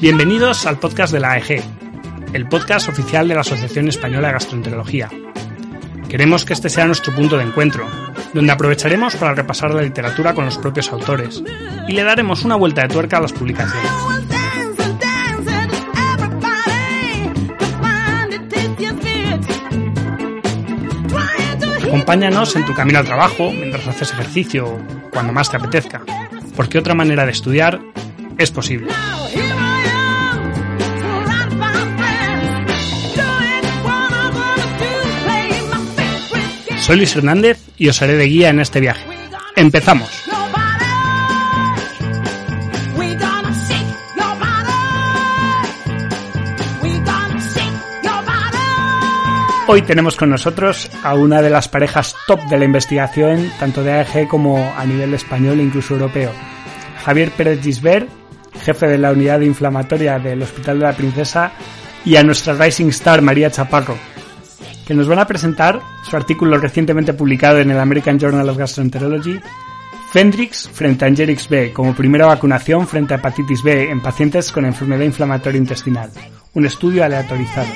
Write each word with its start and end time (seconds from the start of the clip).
Bienvenidos 0.00 0.66
al 0.66 0.80
podcast 0.80 1.12
de 1.12 1.20
la 1.20 1.30
AEG, 1.34 1.62
el 2.32 2.48
podcast 2.48 2.88
oficial 2.88 3.28
de 3.28 3.34
la 3.34 3.42
Asociación 3.42 3.86
Española 3.86 4.26
de 4.26 4.32
Gastroenterología. 4.32 5.10
Queremos 6.08 6.44
que 6.44 6.54
este 6.54 6.68
sea 6.68 6.86
nuestro 6.86 7.14
punto 7.14 7.36
de 7.38 7.44
encuentro, 7.44 7.86
donde 8.34 8.52
aprovecharemos 8.52 9.14
para 9.16 9.34
repasar 9.34 9.72
la 9.72 9.82
literatura 9.82 10.34
con 10.34 10.44
los 10.44 10.58
propios 10.58 10.90
autores 10.90 11.42
y 11.88 11.92
le 11.92 12.02
daremos 12.02 12.44
una 12.44 12.56
vuelta 12.56 12.82
de 12.82 12.88
tuerca 12.88 13.18
a 13.18 13.20
las 13.20 13.32
publicaciones. 13.32 13.90
Acompáñanos 21.86 22.56
en 22.56 22.66
tu 22.66 22.74
camino 22.74 22.98
al 22.98 23.06
trabajo, 23.06 23.52
mientras 23.52 23.86
haces 23.86 24.10
ejercicio 24.12 24.66
o 24.66 24.80
cuando 25.12 25.32
más 25.32 25.48
te 25.48 25.56
apetezca, 25.56 26.02
porque 26.56 26.78
otra 26.78 26.94
manera 26.94 27.24
de 27.24 27.30
estudiar 27.30 27.80
es 28.36 28.50
posible. 28.50 28.90
Soy 36.84 36.98
Luis 36.98 37.16
Hernández 37.16 37.58
y 37.78 37.88
os 37.88 38.02
haré 38.02 38.12
de 38.14 38.26
guía 38.26 38.50
en 38.50 38.60
este 38.60 38.78
viaje. 38.78 39.06
¡Empezamos! 39.56 40.10
Hoy 49.66 49.80
tenemos 49.80 50.16
con 50.16 50.28
nosotros 50.28 50.90
a 51.02 51.14
una 51.14 51.40
de 51.40 51.48
las 51.48 51.68
parejas 51.68 52.14
top 52.26 52.42
de 52.50 52.58
la 52.58 52.66
investigación, 52.66 53.50
tanto 53.58 53.82
de 53.82 53.92
AEG 53.92 54.28
como 54.28 54.74
a 54.76 54.84
nivel 54.84 55.14
español 55.14 55.60
e 55.60 55.62
incluso 55.62 55.94
europeo. 55.94 56.32
Javier 57.02 57.30
Pérez 57.30 57.62
Gisbert, 57.62 58.10
jefe 58.62 58.88
de 58.88 58.98
la 58.98 59.12
unidad 59.12 59.40
inflamatoria 59.40 60.18
del 60.18 60.42
Hospital 60.42 60.80
de 60.80 60.84
la 60.84 60.92
Princesa, 60.92 61.52
y 62.04 62.16
a 62.16 62.22
nuestra 62.22 62.52
Rising 62.52 62.88
Star 62.88 63.22
María 63.22 63.50
Chaparro, 63.50 63.96
que 64.86 64.94
nos 64.94 65.08
van 65.08 65.18
a 65.18 65.26
presentar 65.26 65.80
su 66.02 66.16
artículo 66.16 66.58
recientemente 66.58 67.14
publicado 67.14 67.58
en 67.58 67.70
el 67.70 67.78
American 67.78 68.18
Journal 68.18 68.48
of 68.48 68.58
Gastroenterology, 68.58 69.40
Fendrix 70.12 70.68
frente 70.68 71.04
a 71.04 71.08
Angerix 71.08 71.48
B 71.48 71.72
como 71.72 71.94
primera 71.94 72.26
vacunación 72.26 72.86
frente 72.86 73.14
a 73.14 73.16
hepatitis 73.16 73.62
B 73.62 73.90
en 73.90 74.00
pacientes 74.00 74.52
con 74.52 74.64
enfermedad 74.64 75.04
inflamatoria 75.04 75.58
intestinal, 75.58 76.10
un 76.52 76.66
estudio 76.66 77.04
aleatorizado. 77.04 77.68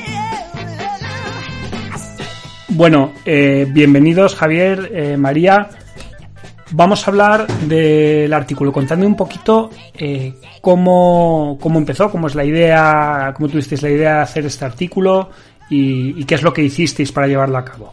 Bueno, 2.69 3.12
eh, 3.25 3.67
bienvenidos 3.69 4.37
Javier, 4.37 4.93
eh, 4.95 5.17
María. 5.17 5.70
Vamos 6.70 7.09
a 7.09 7.11
hablar 7.11 7.47
del 7.47 8.33
artículo, 8.34 8.70
contando 8.70 9.06
un 9.06 9.17
poquito 9.17 9.70
eh, 9.95 10.34
cómo, 10.61 11.56
cómo 11.59 11.78
empezó, 11.78 12.11
cómo 12.11 12.27
es 12.27 12.34
la 12.34 12.45
idea, 12.45 13.33
cómo 13.34 13.48
tuvisteis 13.48 13.83
la 13.83 13.89
idea 13.89 14.15
de 14.17 14.20
hacer 14.20 14.45
este 14.45 14.67
artículo 14.67 15.31
y, 15.71 16.25
qué 16.25 16.35
es 16.35 16.43
lo 16.43 16.53
que 16.53 16.63
hicisteis 16.63 17.13
para 17.13 17.27
llevarlo 17.27 17.59
a 17.59 17.65
cabo. 17.65 17.91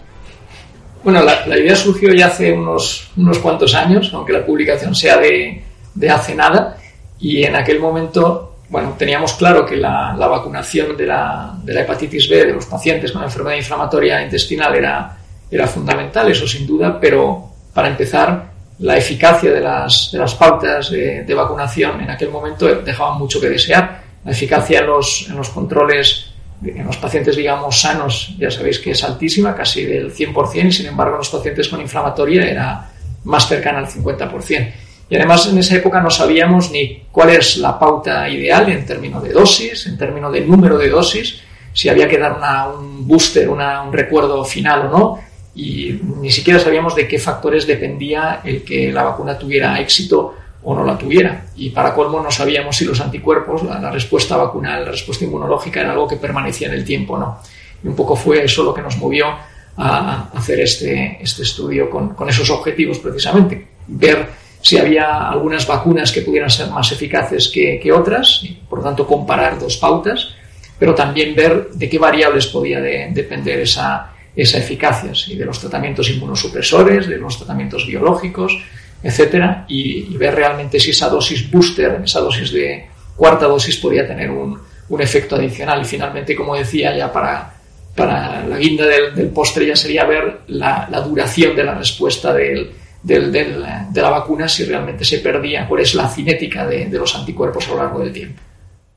Bueno, 1.04 1.22
la, 1.22 1.46
la 1.46 1.58
idea 1.58 1.76
surgió 1.76 2.14
ya 2.14 2.28
hace 2.28 2.52
unos, 2.52 3.12
unos 3.18 3.40
cuantos 3.40 3.76
años, 3.76 4.12
aunque 4.14 4.34
la 4.34 4.46
publicación 4.46 4.96
sea 4.96 5.18
de, 5.18 5.64
de 5.94 6.10
hace 6.10 6.34
nada, 6.34 6.78
y 7.20 7.44
en 7.44 7.56
aquel 7.56 7.80
momento, 7.80 8.58
bueno, 8.70 8.96
teníamos 8.98 9.34
claro 9.34 9.66
que 9.66 9.76
la, 9.76 10.16
la 10.18 10.28
vacunación 10.28 10.98
de 10.98 11.06
la, 11.06 11.56
de 11.64 11.74
la 11.74 11.82
hepatitis 11.82 12.28
B 12.28 12.46
de 12.46 12.54
los 12.54 12.66
pacientes 12.66 13.12
con 13.12 13.24
enfermedad 13.24 13.58
inflamatoria 13.58 14.22
intestinal 14.22 14.76
era, 14.76 15.18
era 15.52 15.68
fundamental, 15.68 16.30
eso 16.32 16.48
sin 16.48 16.66
duda, 16.66 17.00
pero 17.00 17.52
para 17.74 17.88
empezar, 17.88 18.56
la 18.80 18.98
eficacia 18.98 19.52
de 19.52 19.62
las, 19.62 20.10
de 20.12 20.20
las 20.20 20.34
pautas 20.36 20.90
de, 20.90 21.24
de 21.24 21.34
vacunación 21.34 22.02
en 22.02 22.10
aquel 22.10 22.30
momento 22.30 22.68
dejaban 22.68 23.18
mucho 23.18 23.40
que 23.40 23.50
desear. 23.50 24.04
La 24.26 24.32
eficacia 24.32 24.80
en 24.80 24.88
los, 24.88 25.28
en 25.30 25.38
los 25.38 25.50
controles 25.50 26.35
en 26.76 26.86
los 26.86 26.98
pacientes, 26.98 27.36
digamos, 27.36 27.80
sanos, 27.82 28.36
ya 28.40 28.50
sabéis 28.52 28.80
que 28.80 28.92
es 28.92 29.04
altísima, 29.04 29.56
casi 29.56 29.86
del 29.86 30.14
100%, 30.14 30.68
y 30.68 30.72
sin 30.72 30.86
embargo 30.88 31.14
en 31.16 31.20
los 31.20 31.30
pacientes 31.30 31.68
con 31.68 31.82
inflamatoria 31.82 32.44
era 32.50 32.90
más 33.26 33.48
cercana 33.48 33.80
al 33.80 33.88
50%. 33.88 34.74
Y 35.10 35.16
además 35.16 35.48
en 35.48 35.58
esa 35.60 35.76
época 35.76 36.02
no 36.02 36.10
sabíamos 36.10 36.72
ni 36.72 37.04
cuál 37.12 37.30
es 37.30 37.58
la 37.58 37.78
pauta 37.78 38.28
ideal 38.28 38.70
en 38.70 38.86
términos 38.86 39.22
de 39.24 39.30
dosis, 39.34 39.86
en 39.86 39.98
términos 39.98 40.34
de 40.34 40.42
número 40.42 40.78
de 40.78 40.90
dosis, 40.90 41.42
si 41.74 41.90
había 41.90 42.08
que 42.08 42.18
dar 42.18 42.34
una- 42.38 42.68
un 42.70 43.08
booster, 43.08 43.48
una- 43.50 43.82
un 43.84 43.94
recuerdo 43.94 44.44
final 44.46 44.88
o 44.88 44.90
no, 44.90 45.20
y 45.54 46.00
ni 46.20 46.32
siquiera 46.32 46.60
sabíamos 46.60 46.96
de 46.96 47.08
qué 47.08 47.20
factores 47.20 47.68
dependía 47.68 48.42
el 48.44 48.64
que 48.64 48.92
la 48.92 49.04
vacuna 49.04 49.38
tuviera 49.38 49.80
éxito 49.80 50.36
o 50.66 50.76
no 50.76 50.84
la 50.84 50.98
tuviera. 50.98 51.46
Y 51.56 51.70
para 51.70 51.94
colmo 51.94 52.20
no 52.20 52.32
sabíamos 52.32 52.76
si 52.76 52.86
los 52.86 53.00
anticuerpos, 53.00 53.64
la, 53.64 53.92
respuesta 53.92 54.36
vacunal, 54.36 54.84
la 54.84 54.92
respuesta 54.92 55.24
inmunológica 55.24 55.82
era 55.82 55.92
algo 55.92 56.08
que 56.08 56.18
permanecía 56.18 56.68
en 56.68 56.74
el 56.74 56.84
tiempo 56.84 57.14
o 57.14 57.20
no. 57.20 57.40
Y 57.84 57.88
un 57.88 57.96
poco 57.96 58.16
fue 58.16 58.44
eso 58.44 58.64
lo 58.64 58.74
que 58.74 58.82
nos 58.82 58.98
movió 58.98 59.28
a 59.78 60.30
hacer 60.34 60.60
este, 60.60 61.20
este 61.22 61.44
estudio 61.44 61.90
con, 61.90 62.16
con 62.16 62.28
esos 62.30 62.50
objetivos 62.50 62.98
precisamente. 63.00 63.68
Ver 63.88 64.28
si 64.60 64.80
había 64.80 65.30
algunas 65.30 65.68
vacunas 65.68 66.12
que 66.12 66.22
pudieran 66.22 66.50
ser 66.50 66.70
más 66.72 66.92
eficaces 66.92 67.50
que, 67.50 67.80
que 67.80 67.92
otras, 67.92 68.40
y 68.44 68.54
por 68.68 68.82
tanto 68.82 69.06
comparar 69.06 69.60
dos 69.60 69.78
pautas, 69.78 70.30
pero 70.80 70.96
también 70.96 71.36
ver 71.36 71.70
de 71.70 71.88
qué 71.88 72.00
variables 72.00 72.48
podía 72.48 72.82
de- 72.82 73.10
depender 73.12 73.60
esa, 73.60 74.14
esa 74.36 74.58
eficacia, 74.58 75.14
si 75.14 75.36
de 75.36 75.46
los 75.46 75.60
tratamientos 75.60 76.10
inmunosupresores, 76.10 77.08
de 77.08 77.18
los 77.18 77.38
tratamientos 77.38 77.86
biológicos, 77.86 78.58
etcétera, 79.04 79.66
y, 79.68 80.16
ver 80.18 80.36
realmente 80.36 80.80
si 80.80 80.92
esa 80.92 81.10
dosis 81.10 81.50
booster, 81.52 82.02
esa 82.04 82.20
dosis 82.22 82.52
de 82.52 82.86
cuarta 83.16 83.46
dosis 83.46 83.78
podía 83.78 84.08
tener 84.08 84.30
un, 84.32 84.60
un 84.90 85.02
efecto 85.02 85.36
adicional. 85.36 85.82
Y 85.82 85.86
finalmente, 85.86 86.36
como 86.36 86.56
decía, 86.56 86.96
ya 86.98 87.12
para, 87.12 87.54
para 87.96 88.46
la 88.46 88.58
guinda 88.58 88.86
del, 88.86 89.30
postre 89.30 89.68
ya 89.68 89.76
sería 89.76 90.06
ver 90.06 90.42
la, 90.48 90.88
la 90.90 91.02
duración 91.02 91.56
de 91.56 91.64
la 91.64 91.76
respuesta 91.76 92.34
del, 92.34 92.72
del- 93.04 93.32
del- 93.32 93.64
de 93.92 94.02
la 94.02 94.10
vacuna, 94.10 94.48
si 94.50 94.66
realmente 94.66 95.06
se 95.06 95.20
perdía, 95.20 95.68
cuál 95.68 95.82
es 95.82 95.94
la 95.96 96.10
cinética 96.10 96.66
de, 96.66 96.88
de 96.88 96.98
los 96.98 97.16
anticuerpos 97.16 97.68
a 97.68 97.72
lo 97.72 97.78
largo 97.78 98.00
del 98.00 98.12
tiempo. 98.12 98.42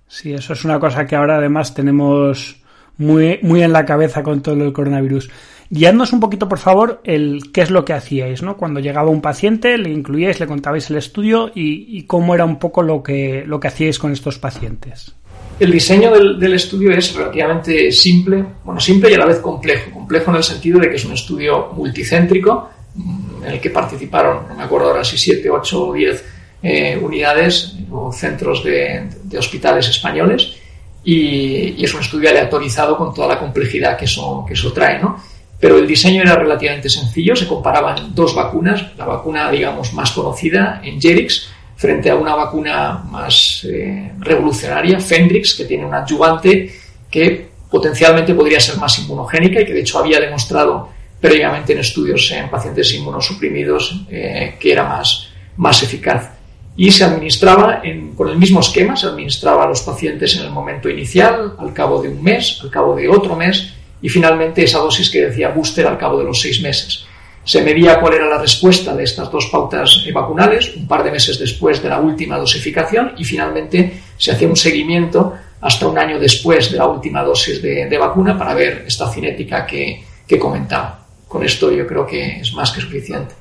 Sí, 0.07 0.33
eso 0.33 0.55
es 0.55 0.65
una 0.65 0.81
cosa 0.81 1.07
que 1.07 1.15
ahora 1.17 1.37
además 1.37 1.75
tenemos 1.75 2.57
muy, 2.97 3.39
muy 3.43 3.63
en 3.63 3.73
la 3.73 3.85
cabeza 3.85 4.23
con 4.23 4.41
todo 4.43 4.65
el 4.65 4.73
coronavirus. 4.73 5.29
Guiadnos 5.71 6.15
un 6.15 6.21
poquito, 6.21 6.49
por 6.49 6.59
favor, 6.59 7.03
el 7.05 7.53
qué 7.53 7.61
es 7.61 7.71
lo 7.71 7.85
que 7.85 7.93
hacíais, 7.93 8.43
¿no? 8.43 8.57
Cuando 8.57 8.81
llegaba 8.81 9.11
un 9.11 9.21
paciente, 9.21 9.77
le 9.77 9.91
incluíais, 9.91 10.41
le 10.41 10.47
contabais 10.47 10.89
el 10.89 10.97
estudio 10.97 11.51
y, 11.55 12.05
cómo 12.05 12.35
era 12.35 12.47
un 12.47 12.59
poco 12.59 12.83
lo 12.83 13.03
que, 13.03 13.45
lo 13.47 13.61
que 13.61 13.69
hacíais 13.69 13.99
con 13.99 14.13
estos 14.13 14.39
pacientes. 14.39 15.15
El 15.61 15.71
diseño 15.71 16.11
del, 16.11 16.39
del 16.39 16.55
estudio 16.55 16.93
es 16.93 17.15
relativamente 17.15 17.93
simple, 17.93 18.43
bueno, 18.65 18.81
simple 18.81 19.11
y 19.11 19.15
a 19.15 19.19
la 19.19 19.27
vez 19.27 19.41
complejo. 19.41 19.91
Complejo 19.91 20.31
en 20.31 20.39
el 20.39 20.43
sentido 20.43 20.81
de 20.81 20.89
que 20.89 20.97
es 20.97 21.05
un 21.05 21.13
estudio 21.13 21.71
multicéntrico 21.75 22.71
mm, 22.95 23.45
en 23.45 23.53
el 23.53 23.61
que 23.61 23.69
participaron, 23.69 24.49
no 24.49 24.55
me 24.55 24.63
acuerdo 24.63 24.89
ahora 24.89 25.05
si 25.05 25.19
7, 25.19 25.51
8 25.51 25.89
o 25.89 25.93
10 25.93 26.25
eh, 26.63 26.99
unidades 27.03 27.77
o 27.91 28.11
centros 28.11 28.65
de, 28.65 29.11
de 29.25 29.39
hospitales 29.39 29.87
españoles 29.89 30.57
y, 31.05 31.75
y 31.77 31.85
es 31.85 31.93
un 31.93 32.01
estudio 32.01 32.31
aleatorizado 32.31 32.97
con 32.97 33.13
toda 33.13 33.29
la 33.29 33.39
complejidad 33.39 33.99
que 33.99 34.07
eso, 34.07 34.45
que 34.47 34.55
eso 34.55 34.73
trae, 34.73 34.99
¿no? 35.01 35.19
Pero 35.61 35.77
el 35.79 35.87
diseño 35.87 36.23
era 36.23 36.37
relativamente 36.37 36.89
sencillo, 36.89 37.35
se 37.35 37.49
comparaban 37.49 38.15
dos 38.15 38.35
vacunas, 38.35 38.97
la 38.97 39.07
vacuna, 39.07 39.51
digamos, 39.51 39.93
más 39.93 40.13
conocida, 40.13 40.81
Engerix, 40.85 41.49
frente 41.79 42.11
a 42.11 42.17
una 42.17 42.35
vacuna 42.35 43.05
más 43.09 43.65
eh, 43.69 44.13
revolucionaria, 44.19 45.01
Fendrix, 45.01 45.55
que 45.55 45.65
tiene 45.65 45.87
un 45.87 45.95
adyuvante 45.95 46.73
que 47.11 47.49
potencialmente 47.71 48.35
podría 48.35 48.61
ser 48.61 48.77
más 48.79 48.99
inmunogénica 48.99 49.61
y 49.61 49.65
que 49.65 49.73
de 49.73 49.81
hecho 49.81 49.99
había 49.99 50.21
demostrado 50.21 50.91
previamente 51.21 51.73
en 51.73 51.81
estudios 51.81 52.31
en 52.33 52.49
pacientes 52.49 52.93
inmunosuprimidos 52.95 54.07
eh, 54.11 54.57
que 54.59 54.73
era 54.73 54.85
más, 54.85 55.29
más 55.57 55.83
eficaz. 55.83 56.33
Y 56.77 56.91
se 56.93 57.05
administraba 57.05 57.83
con 58.17 58.29
el 58.29 58.39
mismo 58.39 58.61
esquema, 58.61 58.97
se 58.97 59.07
administraba 59.07 59.65
a 59.65 59.69
los 59.69 59.81
pacientes 59.81 60.37
en 60.37 60.45
el 60.45 60.51
momento 60.51 60.89
inicial, 60.89 61.55
al 61.59 61.73
cabo 61.73 62.01
de 62.01 62.09
un 62.09 62.23
mes, 62.23 62.61
al 62.63 62.71
cabo 62.71 62.95
de 62.95 63.09
otro 63.09 63.35
mes 63.35 63.75
y 64.01 64.09
finalmente 64.09 64.65
esa 64.65 64.79
dosis 64.79 65.11
que 65.11 65.27
decía 65.27 65.51
booster 65.51 65.87
al 65.87 65.99
cabo 65.99 66.19
de 66.19 66.25
los 66.25 66.41
seis 66.41 66.61
meses. 66.63 67.05
Se 67.45 67.63
medía 67.63 67.99
cuál 67.99 68.15
era 68.15 68.29
la 68.29 68.39
respuesta 68.39 68.95
de 68.95 69.05
estas 69.05 69.31
dos 69.31 69.47
pautas 69.47 70.05
eh, 70.07 70.13
vacunales 70.13 70.77
un 70.77 70.87
par 70.87 71.03
de 71.03 71.11
meses 71.11 71.39
después 71.39 71.83
de 71.83 71.89
la 71.89 71.99
última 71.99 72.37
dosificación 72.37 73.13
y 73.17 73.25
finalmente 73.25 74.01
se 74.19 74.33
hacía 74.33 74.49
un 74.49 74.57
seguimiento 74.57 75.35
hasta 75.61 75.89
un 75.89 75.99
año 75.99 76.19
después 76.19 76.71
de 76.71 76.77
la 76.77 76.87
última 76.87 77.23
dosis 77.23 77.63
de, 77.63 77.99
vacuna 77.99 78.37
para 78.37 78.55
ver 78.55 78.85
esta 78.87 79.11
cinética 79.11 79.67
que, 79.67 80.03
que 80.27 80.39
comentaba. 80.39 81.07
Con 81.27 81.43
esto 81.43 81.73
yo 81.73 81.87
creo 81.87 82.07
que 82.07 82.41
es 82.41 82.53
más 82.55 82.71
que 82.71 82.81
suficiente. 82.81 83.35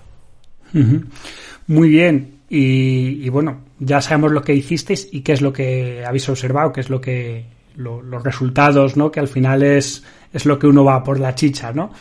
Muy 1.68 1.89
bien. 1.89 2.38
Y, 2.50 3.27
bueno, 3.30 3.65
ya 3.80 4.01
sabemos 4.01 4.31
lo 4.31 4.42
que 4.42 4.54
hicisteis 4.54 5.09
y 5.12 5.21
qué 5.21 5.33
es 5.33 5.42
lo 5.42 5.51
que 5.51 6.04
habéis 6.06 6.27
observado, 6.30 6.71
qué 6.71 6.80
es 6.80 6.89
lo 6.89 7.01
que 7.01 7.45
lo, 7.75 8.01
los 8.01 8.24
resultados, 8.24 8.95
¿no? 8.95 9.12
Que 9.12 9.19
al 9.19 9.27
final 9.27 9.63
es, 9.63 10.04
es 10.33 10.45
lo 10.45 10.59
que 10.59 10.68
uno 10.68 10.83
va 10.83 11.03
por 11.03 11.19
la 11.19 11.35
chicha, 11.35 11.71
¿no? 11.71 11.91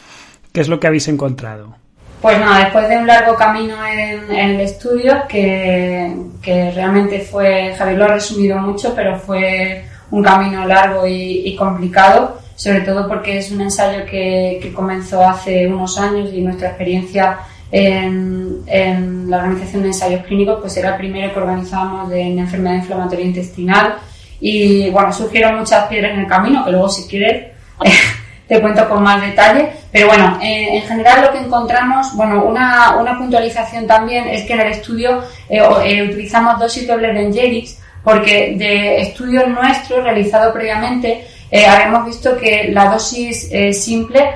¿Qué 0.52 0.61
es 0.61 0.69
lo 0.69 0.81
que 0.81 0.87
habéis 0.87 1.08
encontrado? 1.08 1.76
Pues 2.20 2.40
nada, 2.40 2.64
después 2.64 2.88
de 2.88 2.96
un 2.96 3.06
largo 3.06 3.37
camino 3.37 3.75
en, 3.87 4.31
en 4.31 4.50
el 4.50 4.61
estudio, 4.62 5.23
que, 5.28 6.12
que, 6.40 6.70
realmente 6.70 7.20
fue, 7.20 7.75
Javier 7.76 7.99
lo 7.99 8.05
ha 8.06 8.08
resumido 8.08 8.58
mucho, 8.58 8.94
pero 8.94 9.19
fue 9.19 9.84
un 10.11 10.23
camino 10.23 10.64
largo 10.67 11.06
y, 11.06 11.43
y 11.46 11.55
complicado, 11.55 12.38
sobre 12.55 12.81
todo 12.81 13.06
porque 13.06 13.38
es 13.38 13.50
un 13.52 13.61
ensayo 13.61 14.06
que, 14.06 14.58
que, 14.62 14.72
comenzó 14.72 15.22
hace 15.22 15.67
unos 15.67 15.99
años 15.99 16.32
y 16.32 16.40
nuestra 16.40 16.69
experiencia 16.69 17.38
en, 17.70 18.62
en, 18.67 19.31
la 19.31 19.38
organización 19.38 19.82
de 19.82 19.88
ensayos 19.88 20.25
clínicos 20.25 20.58
pues 20.61 20.76
era 20.76 20.90
el 20.90 20.96
primero 20.96 21.32
que 21.34 21.40
organizábamos 21.40 22.08
de, 22.08 22.22
en 22.22 22.38
enfermedad 22.38 22.76
inflamatoria 22.76 23.26
intestinal 23.26 23.96
y 24.40 24.88
bueno, 24.90 25.12
surgieron 25.12 25.58
muchas 25.58 25.87
piedras 25.88 26.12
en 26.14 26.20
el 26.20 26.26
camino 26.26 26.64
que 26.64 26.70
luego 26.70 26.88
si 26.88 27.06
quieres 27.08 27.56
te 28.49 28.61
cuento 28.61 28.88
con 28.88 29.02
más 29.02 29.20
detalle. 29.20 29.73
Pero 29.90 30.08
bueno, 30.08 30.38
en 30.43 30.82
general 30.82 31.23
lo 31.23 31.32
que 31.32 31.38
encontramos, 31.38 32.14
bueno, 32.14 32.44
una, 32.44 32.96
una, 32.96 33.17
puntualización 33.17 33.87
también 33.87 34.28
es 34.28 34.44
que 34.44 34.52
en 34.52 34.61
el 34.61 34.73
estudio 34.73 35.23
eh, 35.49 35.62
eh, 35.84 36.02
utilizamos 36.02 36.58
dosis 36.58 36.87
dobles 36.87 37.14
de 37.14 37.23
Engerix 37.23 37.78
porque 38.05 38.55
de 38.56 39.00
estudios 39.00 39.49
nuestros 39.49 40.05
realizados 40.05 40.52
previamente 40.52 41.26
eh, 41.50 41.67
habíamos 41.67 42.06
visto 42.06 42.37
que 42.37 42.70
la 42.73 42.90
dosis 42.90 43.50
simple 43.73 44.32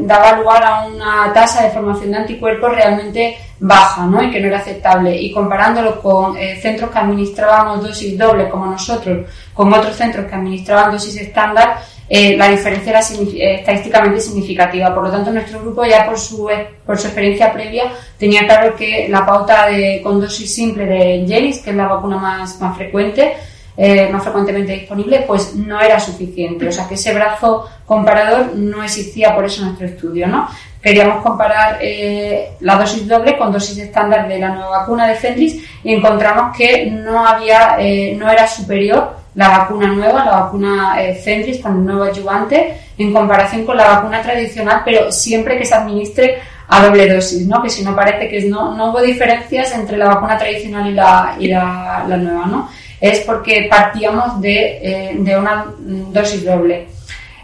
daba 0.00 0.38
lugar 0.38 0.62
a 0.64 0.86
una 0.86 1.32
tasa 1.34 1.64
de 1.64 1.70
formación 1.70 2.12
de 2.12 2.18
anticuerpos 2.18 2.74
realmente 2.74 3.36
baja 3.60 4.06
¿no? 4.06 4.22
y 4.22 4.30
que 4.30 4.40
no 4.40 4.46
era 4.46 4.58
aceptable. 4.58 5.20
Y 5.20 5.32
comparándolo 5.32 6.00
con 6.00 6.36
centros 6.62 6.90
que 6.90 6.98
administrábamos 6.98 7.82
dosis 7.82 8.16
doble 8.16 8.48
como 8.48 8.66
nosotros, 8.66 9.26
con 9.52 9.72
otros 9.72 9.96
centros 9.96 10.26
que 10.26 10.34
administraban 10.34 10.92
dosis 10.92 11.16
estándar, 11.16 11.78
la 12.10 12.48
diferencia 12.48 12.90
era 12.90 13.00
estadísticamente 13.00 14.20
significativa. 14.20 14.94
Por 14.94 15.04
lo 15.04 15.10
tanto, 15.10 15.30
nuestro 15.30 15.60
grupo 15.60 15.84
ya 15.84 16.06
por 16.06 16.18
su, 16.18 16.48
por 16.86 16.98
su 16.98 17.06
experiencia 17.06 17.52
previa 17.52 17.84
tenía 18.18 18.46
claro 18.46 18.74
que 18.74 19.08
la 19.08 19.26
pauta 19.26 19.68
de, 19.68 20.00
con 20.02 20.20
dosis 20.20 20.54
simple 20.54 20.86
de 20.86 21.26
Jelis, 21.26 21.58
que 21.58 21.70
es 21.70 21.76
la 21.76 21.86
vacuna 21.86 22.16
más, 22.16 22.58
más 22.60 22.76
frecuente, 22.76 23.34
eh, 23.80 24.08
más 24.10 24.24
frecuentemente 24.24 24.72
disponible, 24.72 25.24
pues 25.26 25.54
no 25.54 25.80
era 25.80 26.00
suficiente. 26.00 26.66
O 26.66 26.72
sea 26.72 26.88
que 26.88 26.94
ese 26.94 27.14
brazo 27.14 27.68
comparador 27.86 28.56
no 28.56 28.82
existía 28.82 29.34
por 29.36 29.44
eso 29.44 29.64
nuestro 29.64 29.86
estudio, 29.86 30.26
¿no? 30.26 30.48
Queríamos 30.82 31.22
comparar 31.22 31.78
eh, 31.80 32.54
la 32.60 32.76
dosis 32.76 33.06
doble 33.06 33.36
con 33.36 33.52
dosis 33.52 33.78
estándar 33.78 34.26
de 34.26 34.38
la 34.38 34.48
nueva 34.48 34.80
vacuna 34.80 35.06
de 35.06 35.14
Fendrix 35.14 35.56
y 35.84 35.94
encontramos 35.94 36.56
que 36.56 36.86
no 36.86 37.24
había, 37.24 37.76
eh, 37.78 38.16
no 38.18 38.30
era 38.30 38.48
superior 38.48 39.17
la 39.34 39.48
vacuna 39.50 39.88
nueva, 39.88 40.24
la 40.24 40.40
vacuna 40.40 40.96
eh, 40.98 41.60
con 41.62 41.76
el 41.76 41.84
nuevo 41.84 42.04
ayudante, 42.04 42.76
en 42.96 43.12
comparación 43.12 43.64
con 43.64 43.76
la 43.76 43.88
vacuna 43.88 44.22
tradicional, 44.22 44.82
pero 44.84 45.12
siempre 45.12 45.58
que 45.58 45.64
se 45.64 45.74
administre 45.74 46.38
a 46.68 46.86
doble 46.86 47.08
dosis, 47.08 47.46
¿no? 47.46 47.62
Que 47.62 47.70
si 47.70 47.84
no 47.84 47.94
parece 47.94 48.28
que 48.28 48.42
no, 48.48 48.74
no 48.74 48.90
hubo 48.90 49.00
diferencias 49.00 49.72
entre 49.74 49.96
la 49.96 50.08
vacuna 50.08 50.36
tradicional 50.36 50.86
y 50.88 50.94
la, 50.94 51.36
y 51.38 51.48
la, 51.48 52.04
nueva, 52.08 52.46
¿no? 52.46 52.68
es 53.00 53.20
porque 53.20 53.68
partíamos 53.70 54.40
de, 54.40 54.78
eh, 54.82 55.16
de 55.18 55.36
una 55.36 55.66
dosis 55.78 56.44
doble. 56.44 56.88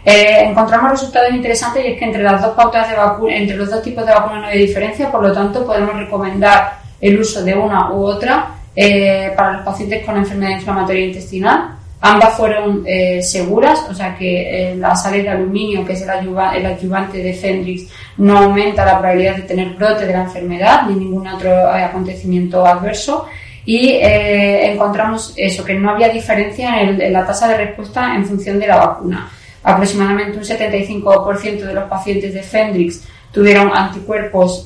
Eh, 0.03 0.43
encontramos 0.43 0.91
resultados 0.91 1.33
interesantes 1.33 1.83
y 1.83 1.87
es 1.93 1.97
que 1.97 2.05
entre 2.05 2.21
las 2.21 2.39
dos 2.41 2.55
pautas 2.55 2.87
de 2.89 2.95
vacuna, 2.95 3.35
entre 3.35 3.57
los 3.57 3.71
dos 3.71 3.81
tipos 3.81 4.05
de 4.05 4.13
vacuna 4.13 4.41
no 4.41 4.47
hay 4.47 4.59
diferencia, 4.59 5.11
por 5.11 5.23
lo 5.23 5.33
tanto 5.33 5.65
podemos 5.65 5.95
recomendar 5.95 6.79
el 7.01 7.19
uso 7.19 7.43
de 7.43 7.55
una 7.55 7.91
u 7.91 8.03
otra 8.05 8.54
eh, 8.75 9.31
para 9.35 9.53
los 9.53 9.61
pacientes 9.61 10.05
con 10.05 10.17
enfermedad 10.17 10.57
inflamatoria 10.57 11.05
intestinal. 11.05 11.75
Ambas 12.01 12.35
fueron 12.35 12.83
eh, 12.85 13.19
seguras, 13.23 13.87
o 13.89 13.93
sea 13.95 14.15
que 14.15 14.73
eh, 14.73 14.75
la 14.75 14.95
sal 14.95 15.13
de 15.13 15.27
aluminio, 15.27 15.83
que 15.83 15.93
es 15.93 16.03
el, 16.03 16.09
ayuva, 16.11 16.53
de 16.53 17.33
Fendrix, 17.33 17.87
no 18.17 18.37
aumenta 18.37 18.85
la 18.85 18.99
probabilidad 18.99 19.37
de 19.37 19.41
tener 19.41 19.69
brote 19.69 20.05
de 20.05 20.13
la 20.13 20.21
enfermedad 20.21 20.87
ni 20.87 20.95
ningún 20.95 21.25
otro 21.25 21.49
eh, 21.49 21.83
acontecimiento 21.83 22.63
adverso 22.63 23.25
y 23.65 23.97
encontramos 24.01 25.33
eso, 25.35 25.65
que 25.65 25.73
no 25.73 25.89
había 25.89 26.09
diferencia 26.09 26.79
en, 26.79 27.11
la 27.11 27.25
tasa 27.25 27.47
de 27.47 27.57
respuesta 27.57 28.13
en 28.15 28.23
función 28.23 28.59
de 28.59 28.67
la 28.67 28.75
vacuna. 28.75 29.27
Aproximadamente 29.63 30.37
un 30.37 30.43
75% 30.43 31.61
de 31.61 31.73
los 31.73 31.85
pacientes 31.85 32.35
de 32.35 32.43
Fendrix 32.43 33.03
tuvieron 33.31 33.75
anticuerpos 33.75 34.63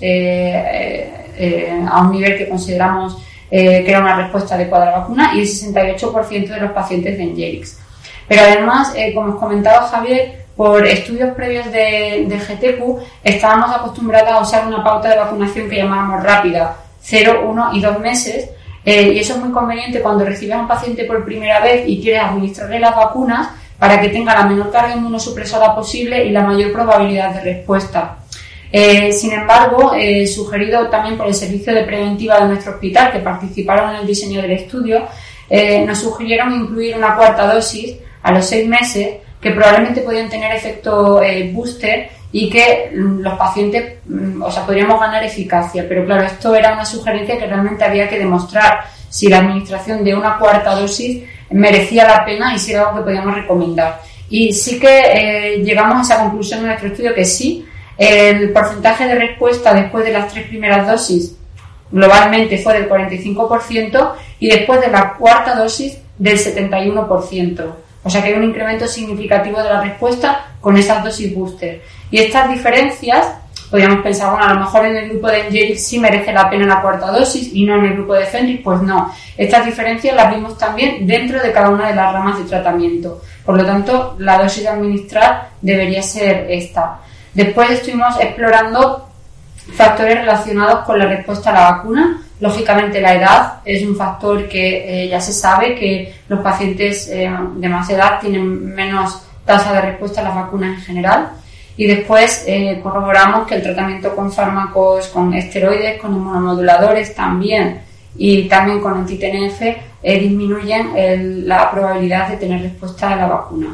a 1.89 2.01
un 2.01 2.11
nivel 2.11 2.38
que 2.38 2.50
consideramos 2.50 3.23
eh, 3.51 3.84
que 3.84 3.90
era 3.90 4.00
una 4.00 4.16
respuesta 4.16 4.56
adecuada 4.56 4.88
a 4.88 4.92
la 4.92 5.00
vacuna 5.00 5.31
y 5.34 5.40
el 5.40 5.48
68% 5.48 6.48
de 6.48 6.60
los 6.60 6.72
pacientes 6.72 7.18
de 7.18 7.24
Engerix. 7.24 7.80
Pero 8.28 8.42
además, 8.42 8.94
eh, 8.96 9.13
como 9.13 9.34
os 9.34 9.40
comentaba 9.40 9.88
Javier, 9.88 10.46
por 10.56 10.86
estudios 10.86 11.34
previos 11.36 11.66
de, 11.72 12.25
de 12.28 12.38
GTQ 12.38 13.01
estábamos 13.24 13.74
acostumbrados 13.74 14.30
a 14.30 14.40
usar 14.42 14.68
una 14.68 14.84
pauta 14.84 15.10
de 15.10 15.18
vacunación 15.18 15.69
que 15.69 15.78
llamábamos 15.78 16.22
rápida, 16.22 16.75
0, 17.01 17.46
1 17.50 17.69
y 17.74 17.81
2 17.81 18.00
meses, 18.00 18.50
eh, 18.86 19.13
y 19.13 19.19
eso 19.19 19.34
es 19.34 19.40
muy 19.40 19.52
conveniente 19.52 20.02
cuando 20.02 20.25
recibes 20.25 20.56
a 20.56 20.60
un 20.60 20.68
paciente 20.68 21.06
por 21.06 21.25
primera 21.25 21.60
vez 21.60 21.88
y 21.88 22.02
quieres 22.02 22.24
administrarle 22.24 22.80
las 22.80 22.95
vacunas 22.95 23.50
para 23.78 24.00
que 24.00 24.10
tenga 24.10 24.36
la 24.36 24.45
menor 24.45 24.72
carga 24.72 24.95
inmunosupresora 24.95 25.74
posible 25.74 26.25
y 26.25 26.31
la 26.31 26.44
mayor 26.44 26.72
probabilidad 26.72 27.34
de 27.36 27.42
respuesta. 27.42 28.19
Eh, 28.71 29.12
sin 29.12 29.33
embargo, 29.33 29.94
eh, 29.95 30.27
sugerido 30.27 30.88
también 30.89 31.18
por 31.18 31.27
el 31.27 31.33
servicio 31.33 31.74
de 31.74 31.83
preventiva 31.83 32.39
de 32.39 32.50
nuestro 32.50 32.74
hospital, 32.74 33.12
que 33.12 33.19
participaron 33.19 33.92
en 33.92 34.01
el 34.01 34.07
diseño 34.07 34.42
del 34.42 34.51
estudio, 34.51 35.07
eh, 35.50 35.83
nos 35.86 35.98
sugirieron 35.98 36.54
incluir 36.54 36.95
una 36.95 37.16
cuarta 37.16 37.51
dosis 37.51 37.98
a 38.21 38.31
los 38.31 38.45
seis 38.45 38.68
meses, 38.68 39.18
que 39.42 39.51
probablemente 39.51 40.01
podían 40.01 40.30
tener 40.30 40.54
efecto 40.54 41.24
eh, 41.24 41.50
booster 41.51 42.10
y 42.31 42.50
que 42.50 42.92
mm, 42.95 43.21
los 43.21 43.33
pacientes, 43.36 43.95
mm, 44.06 44.42
o 44.44 44.51
sea, 44.51 44.66
podríamos 44.66 45.00
ganar 45.00 45.24
eficacia. 45.24 45.86
Pero 45.88 46.06
claro, 46.06 46.24
esto 46.24 46.54
era 46.54 46.74
una 46.74 46.86
sugerencia 46.86 47.39
que 47.39 47.48
realmente 47.48 47.83
había 47.83 48.07
que 48.07 48.19
demostrar 48.19 48.81
si 49.10 49.27
la 49.30 49.39
administración 49.39 50.04
de 50.04 50.13
una 50.13 50.38
cuarta 50.38 50.75
dosis 50.75 51.24
merecía 51.50 52.06
la 52.06 52.24
pena 52.24 52.54
y 52.54 52.60
si 52.60 52.74
era 52.74 52.81
algo 52.81 53.00
que 53.00 53.06
podíamos 53.06 53.33
recomendar. 53.33 54.01
Y 54.30 54.54
sí 54.54 54.80
que 54.80 55.60
llegamos 55.63 55.98
a 55.98 56.01
esa 56.01 56.24
conclusión 56.24 56.60
en 56.60 56.68
nuestro 56.68 56.89
estudio 56.89 57.16
que 57.16 57.25
sí, 57.25 57.66
el 58.00 58.51
porcentaje 58.51 59.06
de 59.06 59.16
respuesta 59.16 59.74
después 59.74 60.06
de 60.06 60.13
las 60.13 60.31
tres 60.31 60.48
primeras 60.48 60.88
dosis 60.88 61.36
globalmente 61.92 62.57
fue 62.57 62.74
del 62.74 62.90
45% 62.90 64.13
y 64.40 64.50
después 64.50 64.80
de 64.80 64.88
la 64.88 65.13
cuarta 65.13 65.56
dosis 65.56 65.98
del 66.18 66.38
71%. 66.38 67.66
O 68.02 68.09
sea 68.09 68.21
que 68.21 68.30
hay 68.30 68.33
un 68.35 68.45
incremento 68.45 68.88
significativo 68.88 69.62
de 69.62 69.69
la 69.69 69.81
respuesta 69.81 70.54
con 70.62 70.78
esas 70.78 71.04
dosis 71.04 71.35
booster. 71.35 71.81
Y 72.09 72.19
estas 72.19 72.50
diferencias, 72.50 73.33
podríamos 73.69 74.02
pensar, 74.02 74.31
bueno, 74.31 74.45
a 74.45 74.54
lo 74.54 74.59
mejor 74.62 74.85
en 74.85 74.95
el 74.95 75.09
grupo 75.09 75.28
de 75.28 75.42
Engerix 75.42 75.85
sí 75.85 76.00
merece 76.00 76.31
la 76.31 76.50
pena 76.50 76.66
la 76.66 76.81
cuarta 76.81 77.12
dosis 77.12 77.54
y 77.54 77.66
no 77.66 77.76
en 77.76 77.85
el 77.85 77.94
grupo 77.95 78.14
de 78.14 78.26
Fenrix, 78.26 78.64
pues 78.64 78.81
no. 78.81 79.14
Estas 79.38 79.66
diferencias 79.66 80.16
las 80.16 80.33
vimos 80.33 80.57
también 80.57 81.06
dentro 81.06 81.42
de 81.42 81.52
cada 81.52 81.69
una 81.69 81.90
de 81.90 81.95
las 81.95 82.14
ramas 82.14 82.38
de 82.38 82.45
tratamiento. 82.45 83.21
Por 83.45 83.57
lo 83.57 83.66
tanto, 83.66 84.16
la 84.19 84.42
dosis 84.42 84.66
a 84.66 84.73
administrar 84.73 85.50
debería 85.62 86.02
ser 86.02 86.47
esta. 86.50 87.02
Después 87.33 87.71
estuvimos 87.71 88.19
explorando 88.19 89.09
factores 89.74 90.19
relacionados 90.19 90.86
con 90.86 90.98
la 91.00 91.06
respuesta 91.06 91.52
a 91.52 91.54
la 91.54 91.71
vacuna. 91.71 92.21
Lógicamente 92.40 93.02
la 93.02 93.16
edad 93.16 93.54
es 93.66 93.83
un 93.83 93.95
factor 93.95 94.48
que 94.48 95.04
eh, 95.04 95.09
ya 95.09 95.19
se 95.19 95.33
sabe 95.33 95.76
que 95.76 96.14
los 96.28 96.40
pacientes 96.40 97.07
eh, 97.09 97.30
de 97.56 97.69
más 97.69 97.90
edad 97.90 98.19
tienen 98.19 98.74
menos 98.74 99.21
tasa 99.45 99.74
de 99.74 99.81
respuesta 99.81 100.21
a 100.21 100.26
las 100.26 100.36
vacunas 100.36 100.78
en 100.78 100.81
general. 100.83 101.30
Y 101.76 101.88
después 101.88 102.44
eh, 102.48 102.80
corroboramos 102.83 103.48
que 103.48 103.56
el 103.56 103.64
tratamiento 103.64 104.16
con 104.16 104.31
fármacos, 104.31 105.07
con 105.07 105.33
esteroides, 105.33 106.00
con 106.02 106.14
inmunomoduladores 106.14 107.16
también 107.16 107.81
y 108.18 108.50
también 108.50 108.81
con 108.81 108.94
anti-TNF 108.95 109.62
disminuyen 110.02 110.98
el, 110.98 111.48
la 111.48 111.71
probabilidad 111.71 112.30
de 112.30 112.38
tener 112.38 112.62
respuesta 112.62 113.14
a 113.14 113.16
la 113.16 113.28
vacuna. 113.28 113.68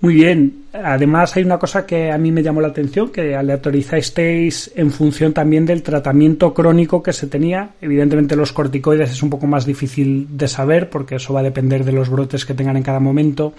Muy 0.00 0.14
bien. 0.14 0.61
Además, 0.72 1.36
hay 1.36 1.44
una 1.44 1.58
cosa 1.58 1.84
que 1.84 2.10
a 2.10 2.16
mí 2.16 2.32
me 2.32 2.42
llamó 2.42 2.62
la 2.62 2.68
atención, 2.68 3.10
que 3.10 3.36
aleatorizasteis 3.36 4.72
en 4.74 4.90
función 4.90 5.34
también 5.34 5.66
del 5.66 5.82
tratamiento 5.82 6.54
crónico 6.54 7.02
que 7.02 7.12
se 7.12 7.26
tenía. 7.26 7.70
Evidentemente, 7.82 8.36
los 8.36 8.54
corticoides 8.54 9.10
es 9.10 9.22
un 9.22 9.28
poco 9.28 9.46
más 9.46 9.66
difícil 9.66 10.28
de 10.30 10.48
saber, 10.48 10.88
porque 10.88 11.16
eso 11.16 11.34
va 11.34 11.40
a 11.40 11.42
depender 11.42 11.84
de 11.84 11.92
los 11.92 12.08
brotes 12.08 12.46
que 12.46 12.54
tengan 12.54 12.78
en 12.78 12.82
cada 12.82 13.00
momento. 13.00 13.52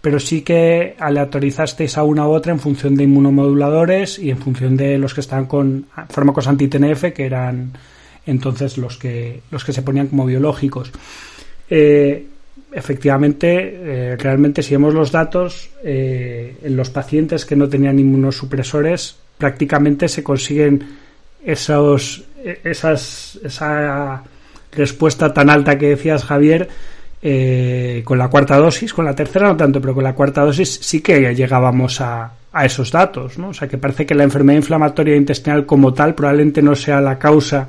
Pero 0.00 0.20
sí 0.20 0.42
que 0.42 0.94
aleatorizasteis 1.00 1.98
a 1.98 2.04
una 2.04 2.28
u 2.28 2.30
otra 2.30 2.52
en 2.52 2.60
función 2.60 2.94
de 2.94 3.04
inmunomoduladores 3.04 4.20
y 4.20 4.30
en 4.30 4.38
función 4.38 4.76
de 4.76 4.98
los 4.98 5.14
que 5.14 5.20
estaban 5.20 5.46
con 5.46 5.86
fármacos 6.10 6.46
anti-TNF, 6.46 7.12
que 7.12 7.26
eran 7.26 7.72
entonces 8.24 8.78
los 8.78 8.98
que, 8.98 9.40
los 9.50 9.64
que 9.64 9.72
se 9.72 9.82
ponían 9.82 10.06
como 10.06 10.26
biológicos. 10.26 10.92
Eh, 11.68 12.26
efectivamente, 12.72 14.12
eh, 14.12 14.16
realmente 14.16 14.62
si 14.62 14.74
vemos 14.74 14.94
los 14.94 15.12
datos, 15.12 15.70
eh, 15.84 16.56
en 16.62 16.76
los 16.76 16.90
pacientes 16.90 17.44
que 17.44 17.56
no 17.56 17.68
tenían 17.68 17.98
inmunosupresores, 17.98 19.16
prácticamente 19.38 20.08
se 20.08 20.22
consiguen 20.22 20.82
esos, 21.44 22.24
esas, 22.64 23.38
esa 23.44 24.22
respuesta 24.72 25.32
tan 25.32 25.50
alta 25.50 25.78
que 25.78 25.90
decías, 25.90 26.24
Javier, 26.24 26.68
eh, 27.22 28.02
con 28.04 28.18
la 28.18 28.28
cuarta 28.28 28.56
dosis, 28.56 28.92
con 28.94 29.04
la 29.04 29.14
tercera 29.14 29.48
no 29.48 29.56
tanto, 29.56 29.80
pero 29.80 29.94
con 29.94 30.04
la 30.04 30.14
cuarta 30.14 30.44
dosis 30.44 30.80
sí 30.82 31.00
que 31.00 31.34
llegábamos 31.34 32.00
a, 32.00 32.32
a 32.52 32.64
esos 32.64 32.90
datos, 32.90 33.38
¿no? 33.38 33.48
O 33.48 33.54
sea, 33.54 33.68
que 33.68 33.78
parece 33.78 34.06
que 34.06 34.14
la 34.14 34.24
enfermedad 34.24 34.58
inflamatoria 34.58 35.16
intestinal 35.16 35.64
como 35.66 35.94
tal 35.94 36.14
probablemente 36.14 36.62
no 36.62 36.74
sea 36.74 37.00
la 37.00 37.18
causa 37.18 37.68